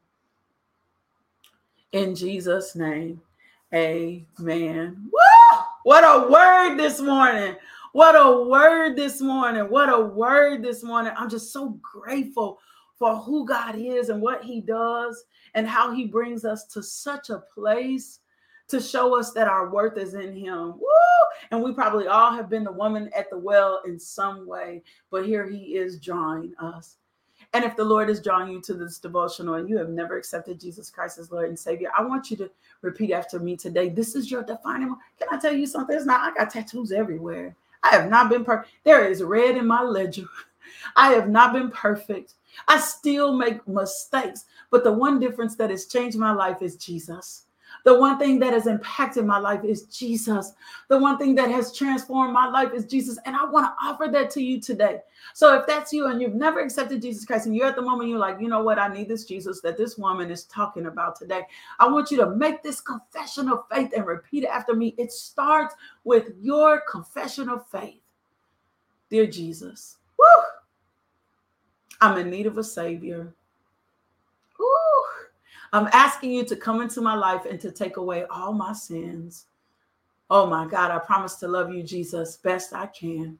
In 1.91 2.15
Jesus' 2.15 2.75
name, 2.77 3.21
amen. 3.75 5.11
Woo! 5.13 5.59
What 5.85 6.05
a 6.05 6.31
word 6.31 6.77
this 6.77 7.01
morning. 7.01 7.57
What 7.93 8.15
a 8.15 8.45
word 8.45 8.97
this 8.97 9.21
morning. 9.21 9.65
What 9.65 9.89
a 9.89 10.01
word 10.01 10.63
this 10.63 10.83
morning. 10.83 11.13
I'm 11.17 11.29
just 11.29 11.53
so 11.53 11.79
grateful 11.83 12.59
for 12.99 13.17
who 13.17 13.45
God 13.47 13.75
is 13.77 14.09
and 14.09 14.23
what 14.23 14.45
He 14.45 14.61
does 14.61 15.25
and 15.55 15.67
how 15.67 15.93
He 15.93 16.07
brings 16.07 16.45
us 16.45 16.65
to 16.67 16.83
such 16.83 17.31
a 17.31 17.43
place 17.55 18.21
to 18.69 18.81
show 18.81 19.19
us 19.19 19.33
that 19.33 19.49
our 19.49 19.71
worth 19.71 19.99
is 19.99 20.15
in 20.15 20.35
Him. 20.35 20.75
Woo! 20.79 20.89
And 21.51 21.63
we 21.63 21.73
probably 21.73 22.07
all 22.07 22.33
have 22.33 22.49
been 22.49 22.65
the 22.65 22.73
woman 22.73 23.11
at 23.15 23.29
the 23.29 23.39
well 23.39 23.83
in 23.87 23.99
some 23.99 24.47
way, 24.47 24.83
but 25.11 25.27
here 25.27 25.47
He 25.47 25.77
is 25.77 25.99
drawing 25.99 26.55
us. 26.59 26.97
And 27.55 27.65
if 27.65 27.77
the 27.77 27.85
Lord 27.85 28.09
is 28.09 28.23
drawing 28.23 28.51
you 28.51 28.61
to 28.63 28.75
this 28.75 28.99
devotional 28.99 29.55
and 29.55 29.69
you 29.69 29.77
have 29.77 29.91
never 29.91 30.17
accepted 30.17 30.59
Jesus 30.59 30.91
Christ 30.91 31.19
as 31.19 31.31
Lord 31.31 31.49
and 31.49 31.59
Savior, 31.59 31.91
I 31.97 32.03
want 32.03 32.31
you 32.31 32.37
to 32.39 32.51
repeat 32.81 33.13
after 33.13 33.39
me 33.39 33.57
today. 33.57 33.91
This 33.91 34.15
is 34.15 34.31
your 34.31 34.43
defining. 34.43 34.97
Can 35.19 35.29
I 35.31 35.39
tell 35.39 35.53
you 35.53 35.67
something? 35.67 35.95
It's 35.95 36.07
not, 36.07 36.33
I 36.33 36.35
got 36.35 36.51
tattoos 36.51 36.93
everywhere. 36.93 37.55
I 37.83 37.91
have 37.91 38.09
not 38.09 38.31
been 38.31 38.45
perfect. 38.45 38.73
There 38.85 39.07
is 39.07 39.23
red 39.23 39.57
in 39.57 39.67
my 39.67 39.83
ledger. 39.83 40.27
I 40.97 41.13
have 41.13 41.29
not 41.29 41.53
been 41.53 41.71
perfect. 41.71 42.35
I 42.69 42.81
still 42.81 43.37
make 43.37 43.67
mistakes. 43.69 44.47
But 44.71 44.85
the 44.85 44.93
one 44.93 45.21
difference 45.21 45.57
that 45.57 45.71
has 45.71 45.87
changed 45.87 46.17
my 46.17 46.33
life 46.33 46.63
is 46.63 46.77
Jesus. 46.77 47.45
The 47.85 47.99
one 47.99 48.19
thing 48.19 48.39
that 48.39 48.53
has 48.53 48.67
impacted 48.67 49.25
my 49.25 49.39
life 49.39 49.65
is 49.65 49.85
Jesus. 49.85 50.53
The 50.89 50.99
one 50.99 51.19
thing 51.19 51.35
that 51.35 51.51
has 51.51 51.77
transformed 51.77 52.33
my 52.33 52.49
life 52.49 52.73
is 52.73 52.87
Jesus. 52.87 53.19
And 53.25 53.35
I 53.35 53.45
want 53.45 53.67
to 53.67 53.87
offer 53.87 54.09
that 54.13 54.31
to 54.33 54.43
you 54.43 54.61
today. 54.61 54.99
So 55.35 55.59
if 55.59 55.67
that's 55.67 55.93
you 55.93 56.07
and 56.07 56.21
you've 56.21 56.35
never 56.35 56.61
accepted 56.61 57.03
Jesus 57.03 57.25
Christ 57.25 57.47
and 57.47 57.57
you're 57.57 57.67
at 57.67 57.77
the 57.77 57.83
moment 57.83 58.09
you're 58.09 58.19
like, 58.19 58.41
you 58.41 58.49
know 58.49 58.63
what, 58.63 58.79
I 58.79 58.93
need 58.93 59.09
this 59.09 59.25
Jesus 59.25 59.61
that 59.63 59.77
this 59.77 59.99
woman 59.99 60.31
is 60.31 60.45
talking 60.45 60.87
about 60.87 61.17
today. 61.17 61.43
I 61.81 61.89
want 61.89 62.11
you 62.11 62.17
to 62.19 62.31
make 62.31 62.63
this 62.63 62.81
confession 62.81 63.49
of 63.49 63.65
faith 63.71 63.91
and 63.97 64.07
repeat 64.07 64.45
it 64.45 64.51
after 64.51 64.75
me. 64.75 64.95
It 64.99 65.13
starts 65.13 65.75
with 66.05 66.31
your 66.41 66.83
confession 66.91 67.49
of 67.49 67.69
faith. 67.69 68.01
Dear 69.11 69.27
Jesus, 69.27 69.97
woo, 70.19 70.43
I'm 72.01 72.19
in 72.19 72.31
need 72.31 72.47
of 72.47 72.59
a 72.59 72.65
savior. 72.65 73.35
I'm 75.73 75.89
asking 75.93 76.33
you 76.33 76.45
to 76.45 76.57
come 76.57 76.81
into 76.81 77.01
my 77.01 77.15
life 77.15 77.47
and 77.49 77.61
to 77.61 77.71
take 77.71 77.97
away 77.97 78.25
all 78.31 78.53
my 78.53 78.73
sins. 78.73 79.47
Oh 80.29 80.47
my 80.47 80.67
God, 80.67 80.91
I 80.91 80.99
promise 80.99 81.37
to 81.37 81.49
love 81.49 81.73
you, 81.73 81.83
Jesus, 81.83 82.37
best 82.37 82.75
I 82.75 82.87
can. 82.87 83.39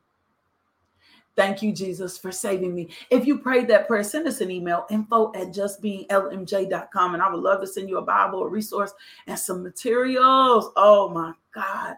Thank 1.35 1.63
you, 1.63 1.73
Jesus, 1.73 2.19
for 2.19 2.31
saving 2.31 2.75
me. 2.75 2.91
If 3.11 3.27
you 3.27 3.39
prayed 3.39 3.69
that 3.69 3.87
prayer, 3.87 4.05
send 4.05 4.29
us 4.29 4.43
an 4.43 4.51
email 4.51 4.87
info 4.91 5.33
at 5.35 5.49
justbeinglmj.com. 5.49 7.15
And 7.15 7.23
I 7.23 7.31
would 7.31 7.41
love 7.43 7.61
to 7.63 7.67
send 7.67 7.89
you 7.89 7.97
a 7.97 8.03
Bible, 8.03 8.43
a 8.43 8.49
resource, 8.49 8.93
and 9.27 9.39
some 9.39 9.63
materials. 9.63 10.71
Oh 10.77 11.09
my 11.09 11.33
God. 11.55 11.97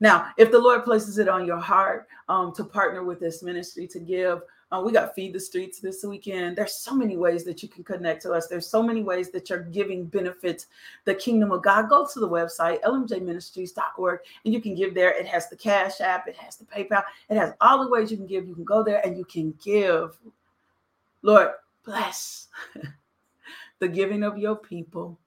Now, 0.00 0.30
if 0.36 0.50
the 0.50 0.58
Lord 0.58 0.82
places 0.82 1.18
it 1.18 1.28
on 1.28 1.46
your 1.46 1.60
heart 1.60 2.08
um, 2.28 2.52
to 2.54 2.64
partner 2.64 3.04
with 3.04 3.20
this 3.20 3.44
ministry, 3.44 3.86
to 3.86 4.00
give, 4.00 4.40
uh, 4.72 4.80
we 4.80 4.90
got 4.90 5.14
Feed 5.14 5.34
the 5.34 5.40
Streets 5.40 5.80
this 5.80 6.02
weekend. 6.02 6.56
There's 6.56 6.74
so 6.74 6.94
many 6.94 7.18
ways 7.18 7.44
that 7.44 7.62
you 7.62 7.68
can 7.68 7.84
connect 7.84 8.22
to 8.22 8.32
us. 8.32 8.46
There's 8.46 8.66
so 8.66 8.82
many 8.82 9.02
ways 9.02 9.30
that 9.30 9.50
you're 9.50 9.64
giving 9.64 10.06
benefits 10.06 10.66
the 11.04 11.14
kingdom 11.14 11.52
of 11.52 11.62
God. 11.62 11.90
Go 11.90 12.06
to 12.10 12.20
the 12.20 12.28
website, 12.28 12.80
lmjministries.org, 12.80 14.20
and 14.44 14.54
you 14.54 14.62
can 14.62 14.74
give 14.74 14.94
there. 14.94 15.10
It 15.10 15.26
has 15.26 15.50
the 15.50 15.56
Cash 15.56 16.00
App, 16.00 16.26
it 16.26 16.36
has 16.36 16.56
the 16.56 16.64
PayPal, 16.64 17.04
it 17.28 17.36
has 17.36 17.52
all 17.60 17.84
the 17.84 17.90
ways 17.90 18.10
you 18.10 18.16
can 18.16 18.26
give. 18.26 18.48
You 18.48 18.54
can 18.54 18.64
go 18.64 18.82
there 18.82 19.04
and 19.06 19.18
you 19.18 19.26
can 19.26 19.54
give. 19.62 20.16
Lord, 21.20 21.50
bless 21.84 22.48
the 23.78 23.88
giving 23.88 24.22
of 24.22 24.38
your 24.38 24.56
people. 24.56 25.18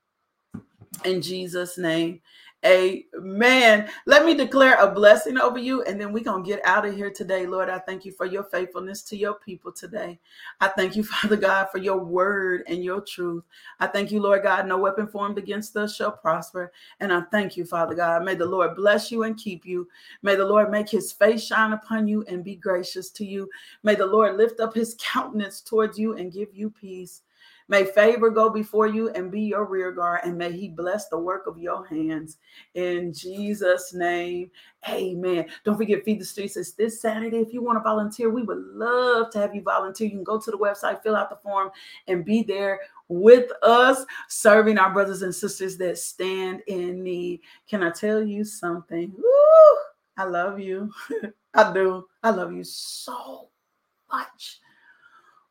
In 1.04 1.22
Jesus' 1.22 1.78
name. 1.78 2.22
Amen. 2.66 3.88
Let 4.08 4.26
me 4.26 4.34
declare 4.34 4.74
a 4.80 4.90
blessing 4.90 5.38
over 5.38 5.60
you, 5.60 5.84
and 5.84 6.02
then 6.02 6.12
we're 6.12 6.24
going 6.24 6.44
to 6.44 6.50
get 6.50 6.66
out 6.66 6.84
of 6.84 6.96
here 6.96 7.12
today. 7.12 7.46
Lord, 7.46 7.70
I 7.70 7.78
thank 7.78 8.06
you 8.06 8.12
for 8.12 8.26
your 8.26 8.44
faithfulness 8.46 9.04
to 9.04 9.16
your 9.16 9.36
people 9.36 9.72
today. 9.72 10.20
I 10.62 10.70
thank 10.70 10.96
you, 10.96 11.04
Father 11.04 11.36
God, 11.36 11.68
for 11.72 11.78
your 11.78 11.98
word 11.98 12.64
and 12.68 12.84
your 12.84 13.02
truth. 13.02 13.44
I 13.80 13.86
thank 13.86 14.12
you, 14.12 14.20
Lord 14.20 14.42
God, 14.42 14.68
no 14.68 14.80
weapon 14.80 15.06
formed 15.06 15.38
against 15.38 15.78
us 15.78 15.96
shall 15.96 16.12
prosper. 16.12 16.72
And 17.02 17.14
I 17.14 17.22
thank 17.32 17.56
you, 17.56 17.66
Father 17.66 17.94
God. 17.94 18.24
May 18.24 18.34
the 18.34 18.48
Lord 18.48 18.76
bless 18.76 19.12
you 19.12 19.24
and 19.24 19.38
keep 19.38 19.64
you. 19.64 19.88
May 20.24 20.36
the 20.36 20.46
Lord 20.46 20.72
make 20.72 20.90
his 20.90 21.12
face 21.12 21.46
shine 21.46 21.74
upon 21.74 22.08
you 22.08 22.26
and 22.28 22.44
be 22.44 22.56
gracious 22.56 23.12
to 23.12 23.26
you. 23.26 23.48
May 23.84 23.94
the 23.94 24.08
Lord 24.08 24.38
lift 24.38 24.60
up 24.60 24.74
his 24.74 24.96
countenance 25.00 25.62
towards 25.62 26.00
you 26.00 26.18
and 26.18 26.34
give 26.34 26.50
you 26.52 26.72
peace. 26.72 27.22
May 27.68 27.86
favor 27.86 28.30
go 28.30 28.50
before 28.50 28.86
you 28.88 29.10
and 29.10 29.32
be 29.32 29.42
your 29.42 29.66
rear 29.66 29.92
guard, 29.92 30.22
and 30.24 30.38
may 30.38 30.52
He 30.52 30.70
bless 30.70 31.08
the 31.08 31.18
work 31.18 31.48
of 31.48 31.58
your 31.58 31.86
hands. 31.86 32.38
In 32.76 33.12
Jesus' 33.12 33.94
name, 33.94 34.52
amen. 34.88 35.48
Don't 35.64 35.78
forget, 35.78 36.04
Feed 36.04 36.22
the 36.22 36.26
Streets 36.26 36.58
is 36.58 36.74
this 36.74 37.02
Saturday. 37.02 37.38
If 37.38 37.54
you 37.54 37.64
want 37.64 37.78
to 37.78 37.84
volunteer, 37.84 38.30
we 38.30 38.44
would 38.44 38.64
love 38.74 39.32
to 39.32 39.40
have 39.40 39.56
you 39.56 39.64
volunteer. 39.64 40.08
You 40.08 40.14
can 40.14 40.24
go 40.24 40.40
to 40.40 40.52
the 40.52 40.58
website, 40.58 41.02
fill 41.02 41.16
out 41.16 41.30
the 41.30 41.38
form, 41.38 41.72
and 42.08 42.24
be 42.24 42.44
there 42.44 42.82
with 43.08 43.52
us, 43.64 44.06
serving 44.30 44.78
our 44.78 44.94
brothers 44.94 45.24
and 45.24 45.34
sisters 45.34 45.78
that 45.78 45.98
stand 45.98 46.62
in 46.68 47.04
need. 47.04 47.42
Can 47.68 47.82
I 47.82 47.90
tell 47.90 48.22
you 48.22 48.44
something? 48.44 49.12
Woo! 49.18 49.78
I 50.18 50.26
love 50.26 50.60
you. 50.60 50.92
I 51.56 51.74
do. 51.74 52.06
I 52.22 52.30
love 52.30 52.54
you 52.54 52.64
so 52.64 53.50
much. 54.12 54.60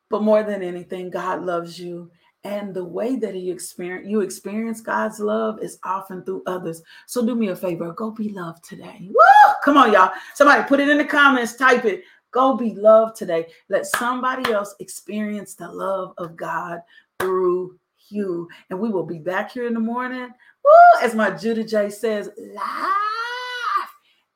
But 0.09 0.23
more 0.23 0.43
than 0.43 0.61
anything, 0.61 1.09
God 1.09 1.43
loves 1.43 1.79
you. 1.79 2.11
And 2.43 2.75
the 2.75 2.85
way 2.85 3.15
that 3.15 3.33
he 3.33 3.49
experience 3.49 4.07
you 4.07 4.21
experience 4.21 4.79
God's 4.79 5.19
love 5.19 5.59
is 5.63 5.79
often 5.83 6.23
through 6.23 6.43
others. 6.45 6.83
So 7.07 7.25
do 7.25 7.33
me 7.35 7.47
a 7.47 7.55
favor, 7.55 7.91
go 7.93 8.11
be 8.11 8.29
loved 8.29 8.63
today. 8.63 9.09
Woo! 9.09 9.53
Come 9.63 9.77
on, 9.77 9.91
y'all. 9.91 10.11
Somebody 10.35 10.63
put 10.67 10.79
it 10.79 10.89
in 10.89 10.99
the 10.99 11.05
comments, 11.05 11.55
type 11.55 11.85
it. 11.85 12.03
Go 12.29 12.55
be 12.55 12.75
loved 12.75 13.15
today. 13.15 13.47
Let 13.69 13.87
somebody 13.87 14.51
else 14.51 14.75
experience 14.79 15.55
the 15.55 15.67
love 15.67 16.13
of 16.19 16.35
God 16.35 16.81
through 17.19 17.79
you. 18.09 18.47
And 18.69 18.79
we 18.79 18.89
will 18.89 19.05
be 19.05 19.17
back 19.17 19.51
here 19.51 19.65
in 19.65 19.73
the 19.73 19.79
morning. 19.79 20.29
Woo! 20.63 21.01
As 21.01 21.15
my 21.15 21.31
Judah 21.31 21.63
J 21.63 21.89
says, 21.89 22.29
live 22.37 23.89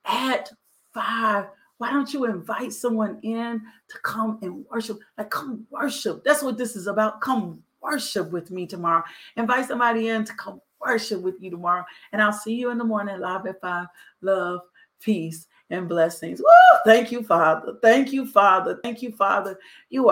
at 0.06 0.52
five 0.94 1.46
why 1.80 1.92
don't 1.92 2.14
you 2.14 2.26
invite 2.26 2.74
someone 2.74 3.20
in 3.24 3.62
to 3.88 4.00
come 4.04 4.38
and 4.42 4.66
worship? 4.70 5.00
Like, 5.18 5.30
come 5.30 5.66
worship. 5.72 6.24
That's 6.24 6.44
what 6.44 6.58
this 6.58 6.76
is 6.76 6.88
about. 6.88 7.22
Come 7.22 7.64
worship 7.82 8.32
with 8.32 8.52
me 8.52 8.68
tomorrow. 8.68 9.04
Invite 9.38 9.68
somebody 9.68 10.10
in 10.10 10.26
to 10.26 10.34
come 10.34 10.62
worship 10.82 11.22
with 11.22 11.36
you 11.40 11.50
tomorrow. 11.50 11.86
And 12.12 12.22
I'll 12.22 12.34
see 12.34 12.54
you 12.54 12.70
in 12.70 12.78
the 12.78 12.84
morning 12.84 13.20
live 13.20 13.46
at 13.46 13.62
five. 13.62 13.88
Love, 14.22 14.62
peace, 15.02 15.48
and 15.70 15.88
blessings. 15.88 16.40
Woo! 16.40 16.80
Thank 16.86 17.14
you, 17.14 17.24
Father. 17.24 17.78
Thank 17.82 18.12
you, 18.12 18.26
Father. 18.26 18.80
Thank 18.84 19.02
you, 19.02 19.12
Father. 19.14 19.58
You 19.90 20.04
are. 20.04 20.08